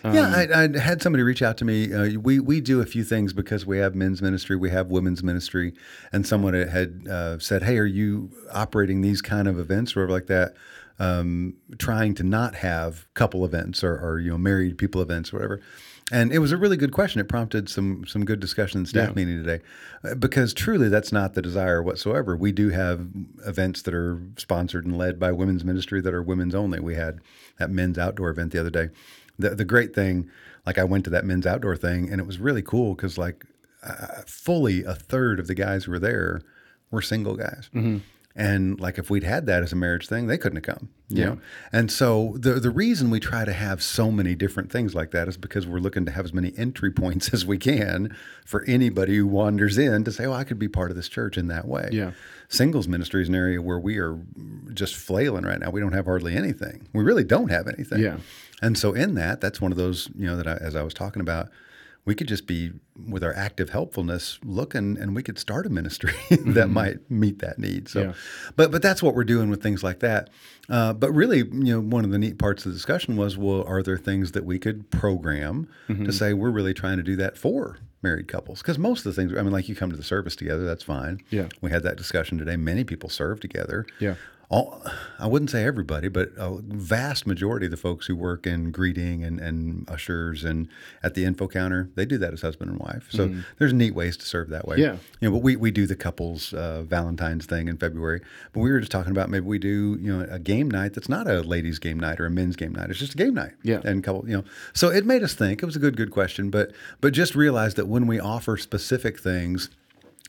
[0.05, 1.93] yeah, I, I had somebody reach out to me.
[1.93, 5.23] Uh, we we do a few things because we have men's ministry, we have women's
[5.23, 5.75] ministry,
[6.13, 10.27] and someone had uh, said, "Hey, are you operating these kind of events or like
[10.27, 10.55] that?"
[11.03, 15.37] Um, trying to not have couple events or, or you know married people events or
[15.37, 15.61] whatever.
[16.13, 17.21] And it was a really good question.
[17.21, 19.15] It prompted some some good discussion in staff Yeah.
[19.15, 19.61] meeting today,
[20.05, 22.37] Uh, because truly that's not the desire whatsoever.
[22.37, 23.09] We do have
[23.47, 26.79] events that are sponsored and led by women's ministry that are women's only.
[26.81, 27.21] We had
[27.59, 28.91] that men's outdoor event the other day.
[29.39, 30.29] The the great thing,
[30.67, 33.45] like I went to that men's outdoor thing, and it was really cool because like
[33.83, 36.43] uh, fully a third of the guys who were there
[36.93, 37.71] were single guys.
[37.75, 37.99] Mm-hmm.
[38.35, 40.89] And like if we'd had that as a marriage thing, they couldn't have come.
[41.09, 41.25] you Yeah.
[41.27, 41.39] know?
[41.73, 45.29] And so the the reason we try to have so many different things like that
[45.29, 48.17] is because we're looking to have as many entry points as we can
[48.47, 51.37] for anybody who wanders in to say, "Oh, I could be part of this church
[51.37, 52.13] in that way." Yeah.
[52.49, 54.19] Singles ministry is an area where we are
[54.75, 55.71] just flailing right now.
[55.71, 56.87] We don't have hardly anything.
[56.93, 58.01] We really don't have anything.
[58.01, 58.17] Yeah.
[58.63, 60.95] And so in that, that's one of those, you know, that I, as I was
[60.95, 61.49] talking about,
[62.05, 62.73] we could just be
[63.09, 67.59] with our active helpfulness looking and we could start a ministry that might meet that
[67.59, 67.89] need.
[67.89, 68.13] So, Yeah.
[68.57, 70.29] but, but that's what we're doing with things like that.
[70.69, 73.63] Uh, but really, you know, one of the neat parts of the discussion was, well,
[73.69, 77.37] are there things that we could program to say we're really trying to do that
[77.39, 78.63] for married couples?
[78.63, 80.83] Because most of the things, I mean, like you come to the service together, that's
[80.83, 81.21] fine.
[81.31, 81.49] Yeah.
[81.61, 82.57] We had that discussion today.
[82.57, 84.15] Many people serve together Yeah.
[84.53, 84.83] All,
[85.19, 89.25] I wouldn't say everybody, but a vast majority of the folks who work in greeting
[89.25, 90.69] and, and ushers and
[91.03, 93.09] at the info counter, they do that as husband and wife.
[93.09, 94.77] So there's neat ways to serve that way.
[94.77, 94.97] Yeah.
[95.21, 98.21] You know, but we, we do the couples uh, Valentine's thing in February.
[98.53, 101.09] But we were just talking about maybe we do, you know, a game night that's
[101.09, 102.91] not a ladies game night or a men's game night.
[102.91, 103.53] It's just a game night.
[103.63, 103.81] Yeah.
[103.85, 105.63] And couple, you know, so it made us think.
[105.63, 106.51] It was a good, good question.
[106.51, 109.71] But but just realize that when we offer specific things,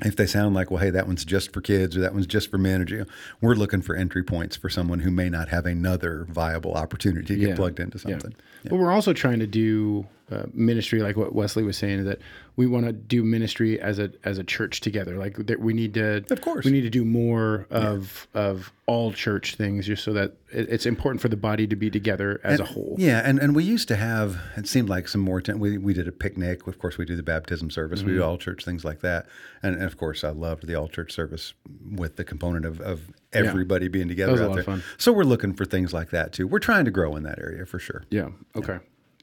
[0.01, 2.49] if they sound like, well, hey, that one's just for kids or that one's just
[2.49, 3.05] for men, or,
[3.41, 7.45] we're looking for entry points for someone who may not have another viable opportunity to
[7.47, 8.13] get plugged into Yeah.
[8.17, 8.33] something.
[8.65, 12.19] But we're also trying to do uh, ministry, like what Wesley was saying, that
[12.55, 15.17] we want to do ministry as a as a church together.
[15.17, 16.65] Like that we need to, Of course.
[16.65, 20.85] we need to do more of of all church things, just so that it, it's
[20.85, 22.95] important for the body to be together as a whole.
[22.97, 25.41] Yeah, and, and we used to have it seemed like some more.
[25.41, 26.67] Ten, we we did a picnic.
[26.67, 28.01] Of course, we do the baptism service.
[28.01, 28.17] We Mm-hmm.
[28.19, 29.25] do all church things like that.
[29.63, 31.53] And, and of course, I loved the all church service
[31.89, 34.59] with the component of, of everybody being together out lot there.
[34.59, 34.83] of fun.
[34.97, 36.45] So we're looking for things like that too.
[36.47, 38.03] We're trying to grow in that area for sure.
[38.11, 38.29] Yeah.
[38.55, 38.77] Okay.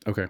[0.07, 0.27] Okay.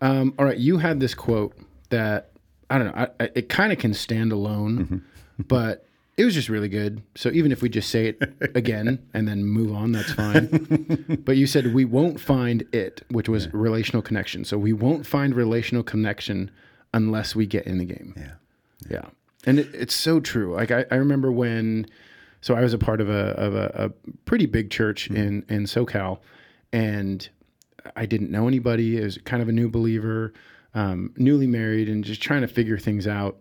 [0.00, 0.58] Um, all right.
[0.58, 1.56] You had this quote
[1.90, 2.30] that
[2.70, 3.08] I don't know.
[3.20, 4.96] I, it kind of can stand alone, Mm-hmm.
[5.48, 7.02] but it was just really good.
[7.14, 8.22] So even if we just say it
[8.54, 11.20] again and then move on, that's fine.
[11.24, 14.44] but you said we won't find it, which was relational connection.
[14.44, 16.50] So we won't find relational connection
[16.94, 18.14] unless we get in the game.
[18.16, 18.32] Yeah.
[18.88, 19.04] Yeah.
[19.44, 20.54] And it, it's so true.
[20.54, 21.86] Like I, I remember when,
[22.40, 23.88] so I was a part of a, of a, a
[24.24, 26.20] pretty big church in, in SoCal
[26.72, 27.28] and
[27.96, 29.00] I didn't know anybody.
[29.00, 30.32] I was kind of a new believer,
[30.74, 33.38] um, newly married and just trying to figure things out.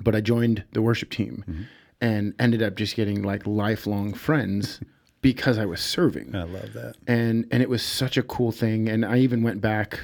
[0.00, 1.66] But I joined the worship team
[2.00, 4.80] and ended up just getting like lifelong friends
[5.22, 6.94] because I was serving I love that.
[7.08, 8.88] and and it was such a cool thing.
[8.88, 9.98] And I even went back,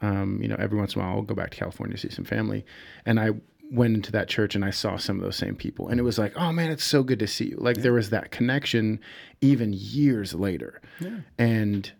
[0.00, 2.14] um, you know, every once in a while I'll go back to California to see
[2.14, 2.64] some family,
[3.04, 3.30] and I
[3.70, 6.18] went into that church and I saw some of those same people, and it was
[6.18, 7.56] like, oh man, it's so good to see you.
[7.58, 8.98] Like there was that connection,
[9.42, 11.18] even years later, Yeah.
[11.38, 11.92] and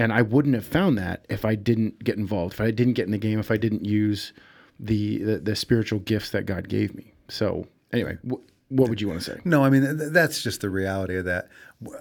[0.00, 3.04] and I wouldn't have found that if I didn't get involved, if I didn't get
[3.04, 4.32] in the game, if I didn't use
[4.78, 7.12] the the, the spiritual gifts that God gave me.
[7.28, 8.40] So anyway, wh-
[8.72, 9.40] what would you want to say?
[9.44, 11.48] No, I mean th- that's just the reality of that.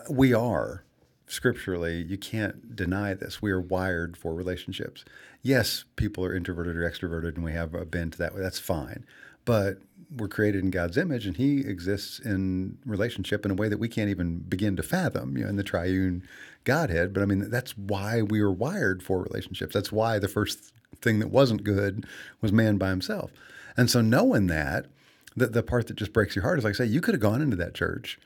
[0.09, 0.85] We are
[1.27, 3.41] scripturally, you can't deny this.
[3.41, 5.03] We are wired for relationships.
[5.41, 8.41] Yes, people are introverted or extroverted, and we have a bent that way.
[8.41, 9.05] That's fine,
[9.43, 9.79] but
[10.15, 13.88] we're created in God's image, and He exists in relationship in a way that we
[13.88, 15.38] can't even begin to fathom.
[15.38, 16.24] You know, in the triune
[16.63, 17.13] Godhead.
[17.13, 19.74] But I mean, that's why we were wired for relationships.
[19.74, 22.06] That's why the first thing that wasn't good
[22.41, 23.32] was man by himself.
[23.78, 24.88] And so knowing that,
[25.36, 27.22] the, the part that just breaks your heart is like, I say, you could have
[27.22, 28.19] gone into that church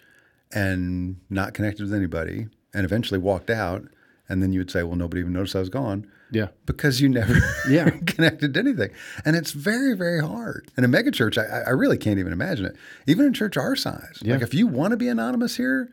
[0.52, 3.86] and not connected with anybody and eventually walked out.
[4.28, 7.10] And then you would say, well, nobody even noticed I was gone Yeah, because you
[7.10, 7.36] never
[7.70, 7.90] Yeah.
[8.06, 8.90] connected to anything.
[9.24, 10.70] And it's very, very hard.
[10.78, 12.76] In a megachurch, I, I really can't even imagine it.
[13.08, 14.20] Even in church our size.
[14.22, 14.34] Yeah.
[14.34, 15.90] Like if you want to be anonymous here,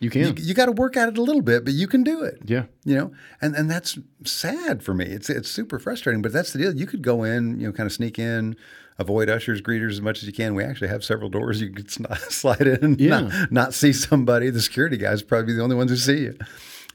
[0.00, 0.22] you can.
[0.22, 2.38] you, you got to work at it a little bit, but you can do it.
[2.44, 5.06] yeah, You know, and and that's sad for me.
[5.06, 6.72] It's it's super frustrating, but that's the deal.
[6.76, 8.54] You could go in, you know, kind of sneak in,
[8.98, 10.54] avoid ushers, greeters as much as you can.
[10.54, 11.90] We actually have several doors you could
[12.30, 13.20] slide in, and Yeah.
[13.22, 14.50] not, not see somebody.
[14.50, 16.38] The security guys probably be the only ones who see you.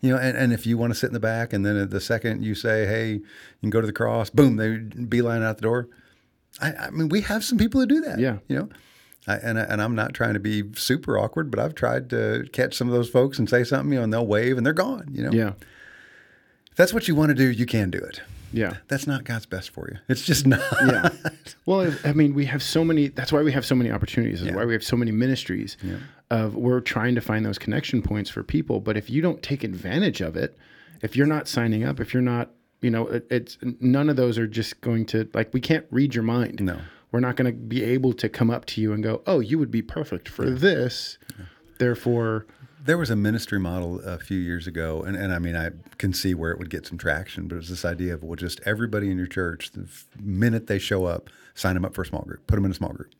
[0.03, 2.01] You know, and, and if you want to sit in the back, and then the
[2.01, 3.21] second you say, "Hey, you
[3.61, 5.87] can go to the cross," boom, they beeline out the door.
[6.61, 8.19] I, I mean, we have some people who do that.
[8.19, 8.37] Yeah.
[8.47, 8.69] you know.
[9.25, 12.45] I, and, I- and I'm not trying to be super awkward, but I've tried to
[12.51, 14.73] catch some of those folks and say something, you know, and they'll wave and they're
[14.73, 15.07] gone.
[15.13, 15.53] You know, yeah,
[16.69, 18.21] if that's what you want to do, you can do it.
[18.51, 18.73] yeah.
[18.89, 19.97] That's not God's best for you.
[20.09, 20.59] It's just not.
[20.85, 21.09] yeah.
[21.65, 23.07] Well, I- mean, we have so many.
[23.07, 24.41] That's why we have so many opportunities.
[24.41, 24.57] That's Yeah.
[24.57, 25.77] why we have so many ministries.
[26.33, 28.79] Of we're trying to find those connection points for people.
[28.79, 30.57] But if you don't take advantage of it,
[31.01, 32.49] if you're not signing up, if you're not,
[32.81, 35.53] you know, it, it's none of those are just going to like.
[35.53, 36.59] We can't read your mind.
[36.61, 36.79] No.
[37.11, 39.59] we're not going to be able to come up to you and go, "Oh, you
[39.59, 41.19] would be perfect for this."
[41.77, 42.45] Therefore,
[42.83, 46.13] There was a ministry model a few years ago, and, and I mean, I can
[46.13, 48.59] see where it would get some traction, but it was this idea of, well, just
[48.65, 49.87] everybody in your church, the
[50.19, 52.75] minute they show up, sign them up for a small group, put them in a
[52.75, 53.13] small group.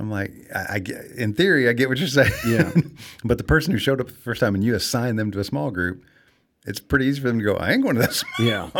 [0.00, 2.32] I'm like, I, I get, in theory, I get what you're saying.
[2.46, 2.72] Yeah.
[3.24, 5.44] but the person who showed up the first time and you assign them to a
[5.44, 6.02] small group,
[6.66, 8.70] it's pretty easy for them to go, I ain't going to that small Yeah.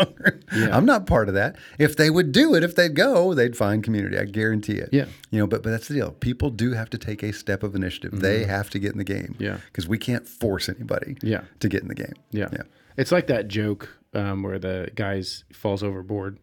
[0.53, 0.75] Yeah.
[0.75, 1.55] I'm not part of that.
[1.79, 4.17] If they would do it, if they'd go, they'd find community.
[4.17, 4.89] I guarantee it.
[4.91, 5.05] Yeah.
[5.29, 6.11] You know, but but that's the deal.
[6.11, 8.19] People do have to take a step of initiative.
[8.19, 9.33] They have to get in the game.
[9.35, 9.43] Mm-hmm.
[9.43, 9.57] Yeah.
[9.65, 11.41] Because we can't force anybody Yeah.
[11.59, 12.13] to get in the game.
[12.31, 12.49] Yeah.
[12.51, 12.63] Yeah.
[12.97, 16.37] It's like that joke um, where the guy falls overboard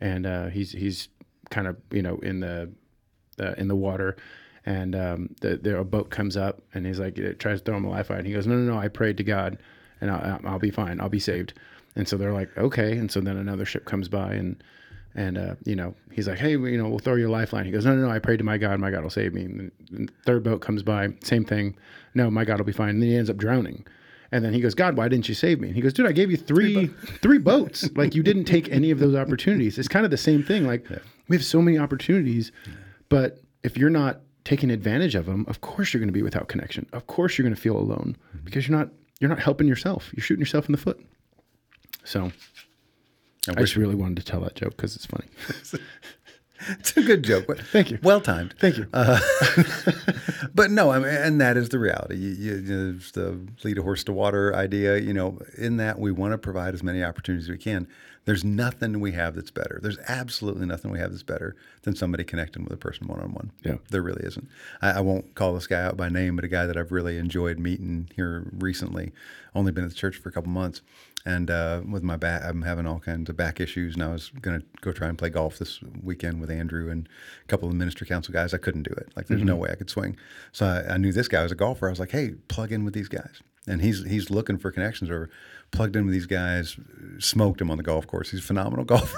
[0.00, 1.08] and uh, he's he's
[1.50, 2.70] kind of you know in the
[3.40, 4.16] uh, in the water
[4.66, 7.76] and um, the, the a boat comes up and he's like it tries to throw
[7.76, 8.24] him a lifeline.
[8.24, 9.58] He goes, no, no, no, I prayed to God
[10.00, 11.00] and I'll, I'll be fine.
[11.00, 11.54] I'll be saved.
[11.96, 12.96] And so they're like, okay.
[12.96, 14.62] And so then another ship comes by and
[15.16, 17.64] and uh, you know he's like, hey, you know, we'll throw you a lifeline.
[17.64, 18.78] He goes, no, no, no, I prayed to my God.
[18.78, 19.44] My God will save me.
[19.44, 21.76] And the third boat comes by, same thing.
[22.14, 22.90] No, my God will be fine.
[22.90, 23.84] And then he ends up drowning.
[24.32, 25.66] And then he goes, God, why didn't you save me?
[25.66, 26.86] And he goes, Dude, I gave you three
[27.22, 27.90] three boats.
[27.96, 29.78] like you didn't take any of those opportunities.
[29.78, 30.66] It's kind of the same thing.
[30.66, 30.86] Like
[31.28, 32.52] we have so many opportunities,
[33.10, 36.48] but if you're not taking advantage of them, of course you're going to be without
[36.48, 36.86] connection.
[36.94, 38.44] Of course you're going to feel alone mm-hmm.
[38.44, 38.88] because you're not
[39.20, 40.10] you're not helping yourself.
[40.14, 40.98] You're shooting yourself in the foot.
[42.04, 42.32] So
[43.46, 45.26] I, just really wanted to tell that joke because it's funny.
[46.68, 47.58] It's a good joke.
[47.72, 47.98] Thank you.
[48.02, 48.54] Well timed.
[48.58, 48.86] Thank you.
[48.92, 49.18] Uh,
[50.54, 52.16] but no, I mean, and that is the reality.
[52.16, 54.98] You, you, you know, it's the lead a horse to water idea.
[54.98, 57.88] You know, in that we want to provide as many opportunities as we can.
[58.30, 59.80] There's nothing we have that's better.
[59.82, 63.32] There's absolutely nothing we have that's better than somebody connecting with a person one on
[63.32, 63.50] one.
[63.64, 63.78] Yeah.
[63.90, 64.48] there really isn't.
[64.80, 67.18] I, I won't call this guy out by name, but a guy that I've really
[67.18, 69.10] enjoyed meeting here recently.
[69.52, 70.80] Only been at the church for a couple months,
[71.26, 74.30] and uh, with my back, I'm having all kinds of back issues, and I was
[74.40, 77.08] going to go try and play golf this weekend with Andrew and
[77.42, 78.54] a couple of the ministry council guys.
[78.54, 79.08] I couldn't do it.
[79.16, 80.16] Like, there's no way I could swing.
[80.52, 81.88] So I, I knew this guy was a golfer.
[81.88, 85.10] I was like, hey, plug in with these guys, and he's he's looking for connections
[85.10, 85.30] or
[85.72, 86.76] plugged in with these guys,
[87.18, 88.30] smoked him on the golf course.
[88.30, 89.16] He's a phenomenal golfer,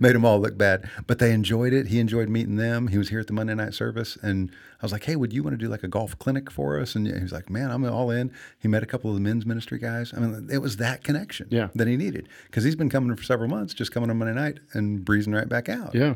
[0.00, 1.86] made them all look bad, but they enjoyed it.
[1.88, 2.88] He enjoyed meeting them.
[2.88, 5.42] He was here at the Monday night service, and I was like, "Hey, would you
[5.42, 7.84] want to do like a golf clinic for us?" And he was like, "Man, I'm
[7.84, 10.12] all in." He met a couple of the men's ministry guys.
[10.16, 11.68] I mean, it was that connection Yeah.
[11.74, 14.58] that he needed because he's been coming for several months, just coming on Monday night
[14.72, 15.94] and breezing right back out.
[15.94, 16.14] yeah.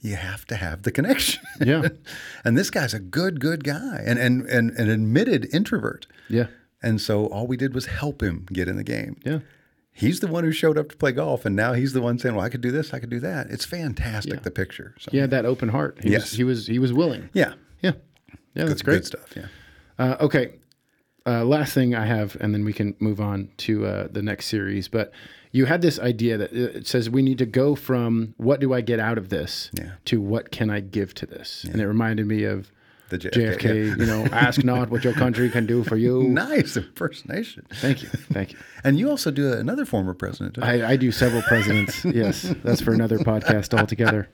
[0.00, 1.42] You have to have the connection.
[1.60, 1.88] Yeah.
[2.44, 6.06] and this guy's a good, good guy, and and and an admitted introvert.
[6.28, 6.46] Yeah.
[6.82, 9.16] And so all we did was help him get in the game.
[9.24, 9.40] Yeah.
[9.92, 12.36] He's the one who showed up to play golf, and now he's the one saying,
[12.36, 14.34] "Well, I could do this, I could do that." It's fantastic.
[14.34, 14.40] Yeah.
[14.40, 14.94] The picture.
[15.00, 15.98] So, He had that open heart.
[16.02, 16.22] He Yes.
[16.30, 17.30] was he was he was willing.
[17.32, 17.92] yeah, Yeah.
[18.54, 18.96] Yeah, that's good, great.
[18.98, 19.34] good stuff.
[19.36, 19.46] Yeah.
[19.98, 20.52] Uh, okay.
[21.26, 24.46] Uh, last thing I have, and then we can move on to uh, the next
[24.46, 24.86] series.
[24.88, 25.12] But
[25.52, 28.72] you had this idea that uh, it says we need to go from what do
[28.72, 29.92] I get out of this Yeah.
[30.06, 32.70] to what can I give to this, and it reminded me of
[33.08, 33.58] The JFK.
[33.58, 33.98] JFK.
[33.98, 36.22] You know, ask not what your country can do for you.
[36.38, 37.66] Nice impersonation.
[37.72, 38.58] Thank you, thank you.
[38.84, 40.58] And you also do another former president.
[40.60, 42.04] I, I do several presidents.
[42.04, 44.28] yes, that's for another podcast altogether.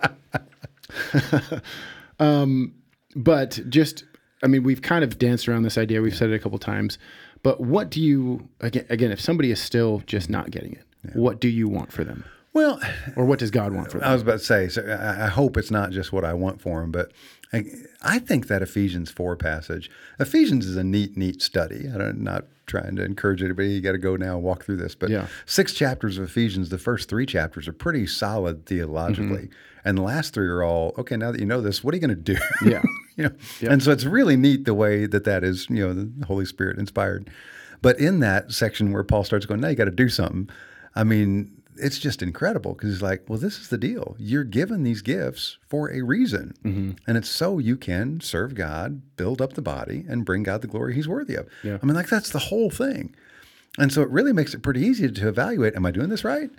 [2.19, 2.75] um,
[3.17, 4.05] but just,
[4.43, 6.03] I mean, we've kind of danced around this idea.
[6.03, 6.99] We've said it a couple times.
[7.43, 8.87] But what do you again?
[8.89, 10.85] Again, if somebody is still just not getting it,
[11.15, 12.81] what do you want for them, well,
[13.17, 14.09] or what does God want for them?
[14.09, 14.69] I was about to say.
[14.69, 17.13] So I I hope it's not just what I want for them, but
[18.05, 19.91] I, think that Ephesians four passage.
[20.19, 21.87] Ephesians is a neat, neat study.
[21.87, 23.71] I'm not trying to encourage anybody.
[23.71, 25.27] You got to go now and walk through this, but Yeah.
[25.47, 26.69] six chapters of Ephesians.
[26.69, 29.89] The first three chapters are pretty solid theologically, mm-hmm.
[29.89, 31.17] and the last three are all okay.
[31.17, 32.37] Now that you know this, what are you going to do?
[32.65, 32.83] Yeah.
[33.17, 35.69] you know, and so it's really neat the way that that is.
[35.69, 37.31] You know, the Holy Spirit inspired.
[37.83, 40.49] But in that section where Paul starts going, now you got to do something.
[40.95, 44.17] I mean, it's just incredible because he's like, well, this is the deal.
[44.19, 46.55] You're given these gifts for a reason.
[46.65, 46.93] Mm-hmm.
[47.07, 50.69] And it's so you can serve God, build up the body, and bring God the
[50.69, 51.49] glory he's worthy of.
[51.63, 51.79] Yeah.
[51.83, 53.15] I mean, like, that's the whole thing.
[53.79, 56.51] And so it really makes it pretty easy to evaluate am I doing this right?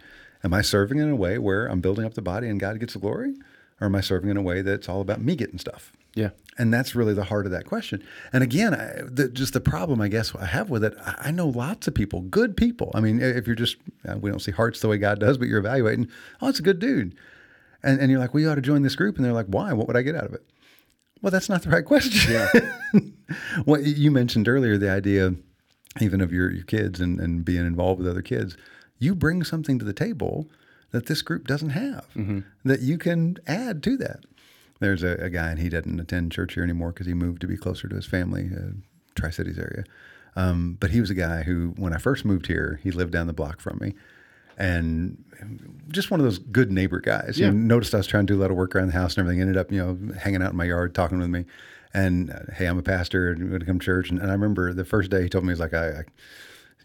[0.43, 2.93] Am I serving in a way where I'm building up the body and God gets
[2.93, 3.33] the glory?
[3.81, 5.91] Or am I serving in a way that's all about me getting stuff?
[6.15, 8.01] Yeah, And that's really the heart of that question.
[8.31, 11.31] And again, I, the, just the problem I guess I have with it, I I
[11.31, 12.89] know lots of people, good people.
[12.95, 13.75] I mean, if you're just,
[14.07, 16.07] uh, we don't see hearts the way God does, but you're evaluating,
[16.39, 17.17] oh, it's a good dude.
[17.83, 19.17] And, and you're like, well, you ought to join this group.
[19.17, 19.73] And they're like, why?
[19.73, 20.45] What would I get out of it?
[21.21, 22.31] Well, that's not the right question.
[22.31, 23.01] Yeah.
[23.65, 25.35] what you mentioned earlier, the idea
[25.99, 28.55] even of your, your kids and, and being involved with other kids,
[28.99, 30.49] you bring something to the table
[30.95, 32.05] that this group doesn't have
[32.63, 34.21] that you can add to that.
[34.79, 37.47] There's a, a guy, and he doesn't attend church here anymore because he moved to
[37.47, 38.71] be closer to his family, uh,
[39.13, 39.83] Tri Cities area.
[40.37, 43.27] Um, but he was a guy who, when I first moved here, he lived down
[43.27, 43.93] the block from me,
[44.57, 45.17] and
[45.89, 47.37] just one of those good neighbor guys.
[47.37, 47.47] Yeah.
[47.47, 49.17] You know, noticed I was trying to do a lot of work around the house
[49.17, 49.41] and everything.
[49.41, 51.43] Ended up, you know, hanging out in my yard, talking with me,
[51.95, 54.09] And uh, hey, I'm a pastor and I'm going to come to church.
[54.09, 56.03] And, and I remember the first day he told me, he's like, I, I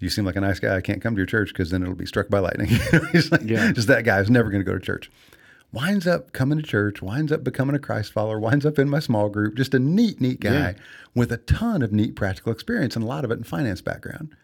[0.01, 0.77] you seem like a nice guy.
[0.77, 2.69] I can't come to your church because then it'll be struck by lightning.
[3.13, 3.73] he's like, Yeah.
[3.73, 5.11] just that guy who's never going to go to church.
[5.73, 8.99] Winds up coming to church, winds up becoming a Christ follower, winds up in my
[8.99, 9.55] small group.
[9.57, 10.73] Just a neat, neat guy Yeah.
[11.15, 14.35] with a ton of neat practical experience and a lot of it in finance background.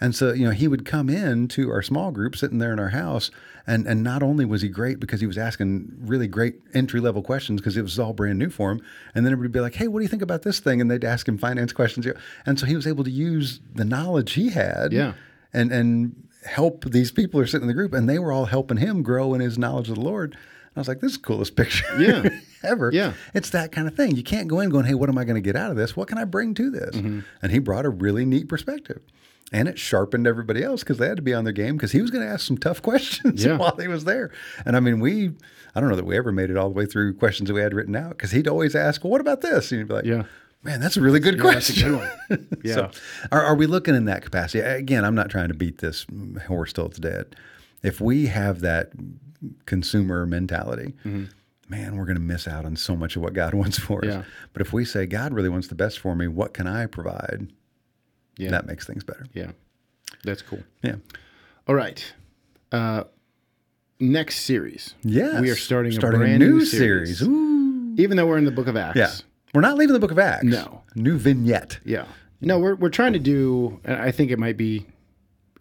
[0.00, 2.78] And so, you know, he would come in to our small group sitting there in
[2.78, 3.30] our house.
[3.66, 7.22] And, and not only was he great because he was asking really great entry level
[7.22, 8.82] questions because it was all brand new for him.
[9.14, 10.80] And then everybody would be like, hey, what do you think about this thing?
[10.80, 12.06] And they'd ask him finance questions.
[12.44, 15.14] And so he was able to use the knowledge he had Yeah.
[15.54, 16.14] and, and
[16.44, 17.94] help these people who are sitting in the group.
[17.94, 20.36] And they were all helping him grow in his knowledge of the Lord.
[20.76, 22.28] I was like, this is the coolest picture Yeah.
[22.64, 22.90] ever.
[22.92, 23.12] Yeah.
[23.32, 24.16] It's that kind of thing.
[24.16, 25.96] You can't go in going, hey, what am I going to get out of this?
[25.96, 26.96] What can I bring to this?
[26.96, 27.20] Mm-hmm.
[27.40, 29.00] And he brought a really neat perspective.
[29.54, 32.02] And it sharpened everybody else because they had to be on their game because he
[32.02, 33.56] was going to ask some tough questions Yeah.
[33.56, 34.30] while he was there.
[34.66, 35.30] And I mean, we,
[35.74, 37.60] I don't know that we ever made it all the way through questions that we
[37.60, 39.70] had written out because he'd always ask, well, what about this?
[39.70, 40.24] And you'd be like, Yeah.
[40.64, 42.02] man, that's a really good that's a question.
[42.28, 42.58] good.
[42.64, 42.74] Yeah.
[42.74, 42.90] So,
[43.30, 44.58] are, are we looking in that capacity?
[44.58, 46.04] Again, I'm not trying to beat this
[46.48, 47.36] horse till it's dead.
[47.82, 48.90] If we have that
[49.66, 51.24] consumer mentality, Mm-hmm.
[51.68, 54.10] man, we're going to miss out on so much of what God wants for us.
[54.10, 54.22] Yeah.
[54.52, 57.48] But if we say, God really wants the best for me, what can I provide?
[58.36, 58.50] Yeah.
[58.50, 59.26] That makes things better.
[59.32, 59.52] Yeah.
[60.24, 60.60] That's cool.
[60.82, 60.96] Yeah.
[61.68, 62.04] All right.
[62.72, 63.04] Uh,
[64.00, 64.94] next series.
[65.02, 65.40] Yes.
[65.40, 67.22] We are starting, Starting a brand new, series.
[67.22, 67.94] Ooh.
[67.96, 68.96] Even though we're in the book of Acts.
[68.96, 69.12] Yeah.
[69.52, 70.44] We're not leaving the book of Acts.
[70.44, 70.82] No.
[70.96, 71.78] New vignette.
[71.84, 72.06] Yeah.
[72.40, 74.86] No, we're we're trying to do and I think it might be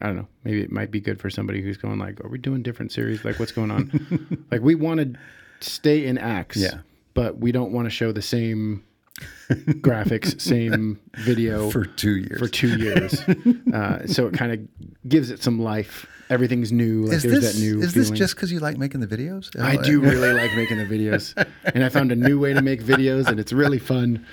[0.01, 2.37] I don't know, maybe it might be good for somebody who's going like, are we
[2.37, 3.23] doing different series?
[3.23, 4.45] Like what's going on?
[4.51, 5.19] like we want to
[5.61, 6.57] stay in Acts.
[6.57, 6.79] Yeah.
[7.13, 8.83] But we don't want to show the same
[9.51, 12.39] graphics, same video For two years.
[12.39, 13.21] for two years.
[13.73, 16.07] uh, so it kind of gives it some life.
[16.29, 17.03] Everything's new.
[17.03, 18.09] Like is there's this, that new is feeling.
[18.09, 19.59] this just because you like making the videos?
[19.59, 21.35] I do really like making the videos,
[21.65, 24.25] and I found a new way to make videos, and it's really fun.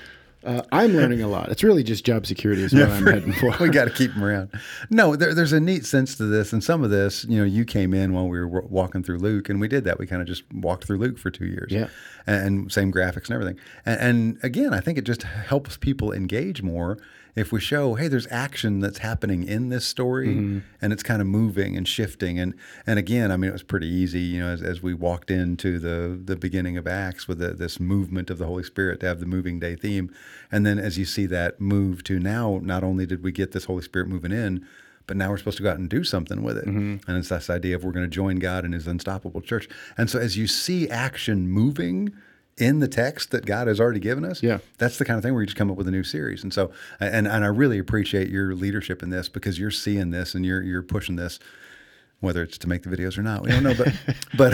[0.43, 1.51] Uh, I'm learning a lot.
[1.51, 3.55] It's really just job security is what I'm heading for.
[3.61, 4.49] we got to keep them around.
[4.89, 7.67] No, there, there's a neat sense to this, and some of this, you know, you
[7.67, 9.99] came in while we were wa- walking through Luke, and we did that.
[9.99, 11.89] We kind of just walked through Luke for two years, Yeah.
[12.27, 13.59] and, and same graphics and everything.
[13.85, 16.97] And, and again, I think it just helps people engage more
[17.35, 20.59] if we show, hey, there's action that's happening in this story, mm-hmm.
[20.81, 22.39] and it's kind of moving and shifting.
[22.39, 22.55] And
[22.87, 25.79] and again, I mean, it was pretty easy, you know, as, as we walked into
[25.79, 29.21] the the beginning of Acts with the, this movement of the Holy Spirit to have
[29.21, 30.13] the moving day theme,
[30.51, 33.65] and then as you see that move to now, not only did we get this
[33.65, 34.67] Holy Spirit moving in.
[35.07, 36.67] But now we're supposed to go out and do something with it.
[36.67, 37.11] Mm-hmm.
[37.11, 39.69] And it's this idea of we're going to join God in his unstoppable church.
[39.99, 42.13] And so as you see action moving
[42.59, 44.59] in the text that God has already given us, Yeah.
[44.79, 46.43] that's the kind of thing where you just come up with a new series.
[46.43, 50.35] And so, and and I really appreciate your leadership in this because you're seeing this
[50.35, 51.39] and you're you're pushing this,
[52.21, 53.75] whether it's to make the videos or not, we don't know.
[53.75, 53.95] But
[54.37, 54.53] but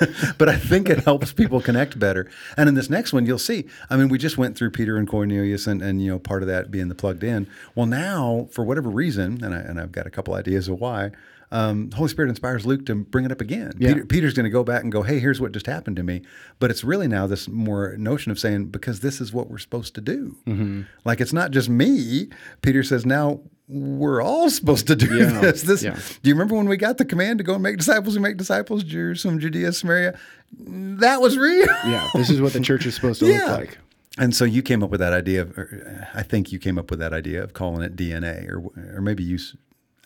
[0.38, 2.30] but I think it helps people connect better.
[2.56, 3.66] And in this next one, you'll see.
[3.90, 6.48] I mean, we just went through Peter and Cornelius, and and you know part of
[6.48, 7.48] that being the plugged in.
[7.74, 11.10] Well, now for whatever reason, and I and I've got a couple ideas of why.
[11.50, 13.72] Um, Holy Spirit inspires Luke to bring it up again.
[13.78, 13.94] Yeah.
[13.94, 16.22] Peter, Peter's going to go back and go, "Hey, here's what just happened to me,"
[16.58, 19.94] but it's really now this more notion of saying because this is what we're supposed
[19.94, 20.36] to do.
[20.46, 20.82] Mm-hmm.
[21.04, 22.28] Like it's not just me.
[22.62, 25.40] Peter says now we're all supposed to do Yeah.
[25.40, 25.62] this.
[25.62, 25.82] This.
[25.82, 25.94] Yeah.
[26.22, 28.36] Do you remember when we got the command to go and make disciples and make
[28.36, 30.18] disciples, Jerusalem, Judea, Samaria?
[30.58, 31.66] That was real.
[31.86, 33.44] yeah, this is what the church is supposed to Yeah.
[33.46, 33.78] look like.
[34.18, 36.90] And so you came up with that idea of, or I think you came up
[36.90, 38.62] with that idea of calling it DNA, or
[38.96, 39.38] or maybe you.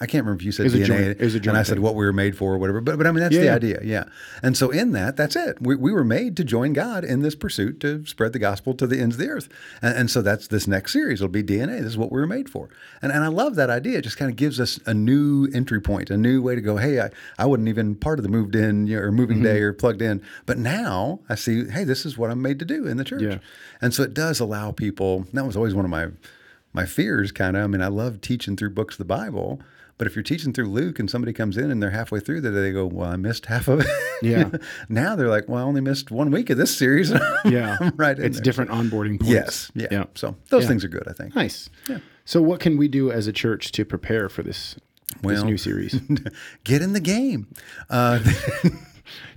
[0.03, 1.79] I can't remember if you said DNA, joint- it was a and joint I said
[1.79, 2.81] what we were made for, or whatever.
[2.81, 3.55] But but I mean that's Yeah, the yeah.
[3.55, 4.05] idea, yeah.
[4.43, 5.59] And so in that, that's it.
[5.63, 8.87] We, we were made to join God in this pursuit to spread the gospel to
[8.87, 9.49] the ends of the earth.
[9.81, 11.21] And, and so that's this next series.
[11.21, 11.79] It'll be DNA.
[11.79, 12.69] This is what we were made for.
[13.01, 13.99] And and I love that idea.
[13.99, 16.77] It just kind of gives us a new entry point, a new way to go.
[16.79, 19.45] Hey, I, I wasn't even part of the moved in you know, or moving Mm-hmm.
[19.45, 21.69] day or plugged in, but now I see.
[21.71, 23.23] Hey, this is what I'm made to do in the church.
[23.23, 23.39] Yeah.
[23.81, 25.27] And so it does allow people.
[25.33, 26.09] That was always one of my
[26.75, 27.33] my fears.
[27.33, 27.65] Kind of.
[27.65, 29.61] I mean, I love teaching through books of the Bible.
[29.99, 32.51] But if you're teaching through Luke and somebody comes in and they're halfway through that,
[32.51, 33.87] they go, "Well, I missed half of it."
[34.23, 34.51] Yeah.
[34.89, 37.13] now they're like, "Well, I only missed one week of this series."
[37.45, 38.19] Yeah, I'm right.
[38.19, 38.45] It's there.
[38.45, 39.27] different onboarding points.
[39.33, 39.73] Yes.
[39.75, 39.89] Yeah.
[39.91, 40.05] yeah.
[40.15, 40.69] So those Yeah.
[40.69, 41.07] things are good.
[41.09, 41.35] I think.
[41.35, 41.69] Nice.
[41.89, 41.99] Yeah.
[42.25, 44.77] So, what can we do as a church to prepare for this
[45.23, 45.95] this new series?
[46.65, 47.49] Get in the game.
[47.91, 48.21] Uh,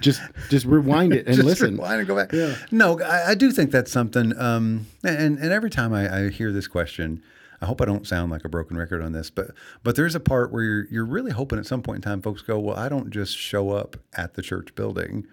[0.01, 1.75] just just rewind it and just listen.
[1.75, 2.31] rewind and go back.
[2.31, 2.55] Yeah.
[2.71, 4.37] No, I, I do think that's something.
[4.39, 7.21] Um, and and every time I, I hear this question,
[7.61, 9.51] I hope I don't sound like a broken record on this, but
[9.83, 12.41] but there's a part where you're you're really hoping at some point in time, folks
[12.41, 15.27] go, well, I don't just show up at the church building.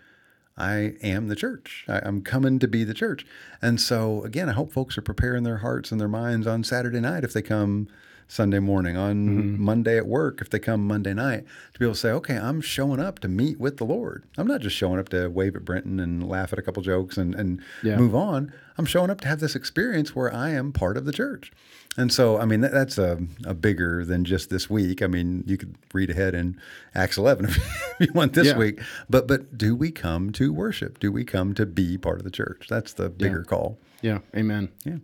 [0.56, 1.84] I am the church.
[1.88, 3.24] I, I'm coming to be the church.
[3.60, 7.00] And so again, I hope folks are preparing their hearts and their minds on Saturday
[7.00, 7.88] night if they come
[8.28, 9.62] Sunday morning, on Mm-hmm.
[9.62, 11.44] Monday at work, if they come Monday night,
[11.74, 14.24] to be able to say, okay, I'm showing up to meet with the Lord.
[14.38, 17.16] I'm not just showing up to wave at Brenton and laugh at a couple jokes
[17.16, 17.96] and, and Yeah.
[17.96, 18.52] move on.
[18.78, 21.52] I'm showing up to have this experience where I am part of the church.
[21.98, 25.02] And so, I mean, that, that's a, a bigger than just this week.
[25.02, 26.58] I mean, you could read ahead in
[26.94, 27.58] Acts 11 if
[28.00, 28.56] you want this Yeah.
[28.56, 28.80] week.
[29.10, 30.98] But but do we come to worship?
[31.00, 32.66] Do we come to be part of the church?
[32.70, 33.78] That's the bigger call.
[34.00, 34.20] Yeah.
[34.34, 34.70] Amen.
[34.84, 34.96] Yeah.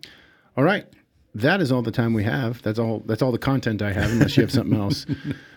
[0.56, 0.86] All right.
[1.34, 2.62] That is all the time we have.
[2.62, 3.02] That's all.
[3.06, 5.06] That's all the content I have, unless you have something else.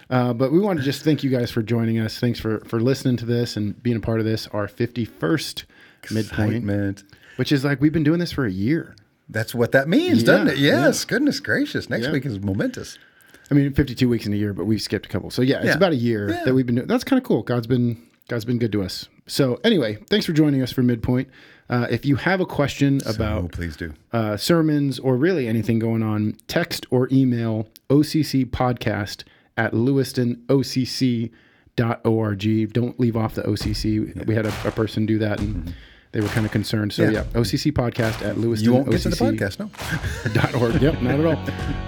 [0.10, 2.20] Uh, but we want to just thank you guys for joining us.
[2.20, 4.46] Thanks for for listening to this and being a part of this.
[4.48, 5.64] Our fifty first
[6.14, 7.04] midpoint,
[7.38, 8.94] which is like we've been doing this for a year.
[9.30, 10.58] That's what that means, Yeah, doesn't it?
[10.58, 11.06] Yes.
[11.06, 11.90] Goodness gracious.
[11.90, 12.12] Next Yeah.
[12.12, 13.00] week is momentous.
[13.50, 15.30] I mean, fifty-two weeks in a year, but we've skipped a couple.
[15.30, 15.76] So yeah, it's Yeah.
[15.78, 16.44] about a year Yeah.
[16.44, 16.88] that we've been doing.
[16.88, 17.42] That's kind of cool.
[17.44, 17.96] God's been
[18.28, 19.08] God's been good to us.
[19.28, 21.30] So anyway, thanks for joining us for midpoint.
[21.72, 23.94] Uh, if you have a question Oh, about please do.
[24.12, 29.24] uh, sermons or really anything going on, text or email OCC podcast
[29.58, 32.74] at lewistonocc.org.
[32.74, 34.26] Don't leave off the OCC.
[34.28, 35.74] We had a, a person do that and
[36.12, 36.92] they were kind of concerned.
[36.92, 37.24] So, yeah, Yeah.
[37.40, 38.66] OCC podcast at lewiston.
[38.66, 39.70] You won't get to the podcast, no?
[40.34, 40.82] dot org.
[40.82, 41.38] Yep, not at all.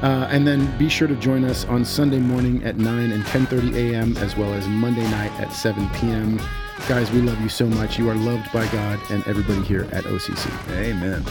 [0.02, 3.76] Uh, and then be sure to join us on Sunday morning at 9 and 10.30
[3.92, 4.16] a.m.
[4.18, 6.40] as well as Monday night at 7 p.m.
[6.88, 7.98] Guys, we love you so much.
[7.98, 10.70] You are loved by God and everybody here at OCC.
[10.72, 11.24] Amen.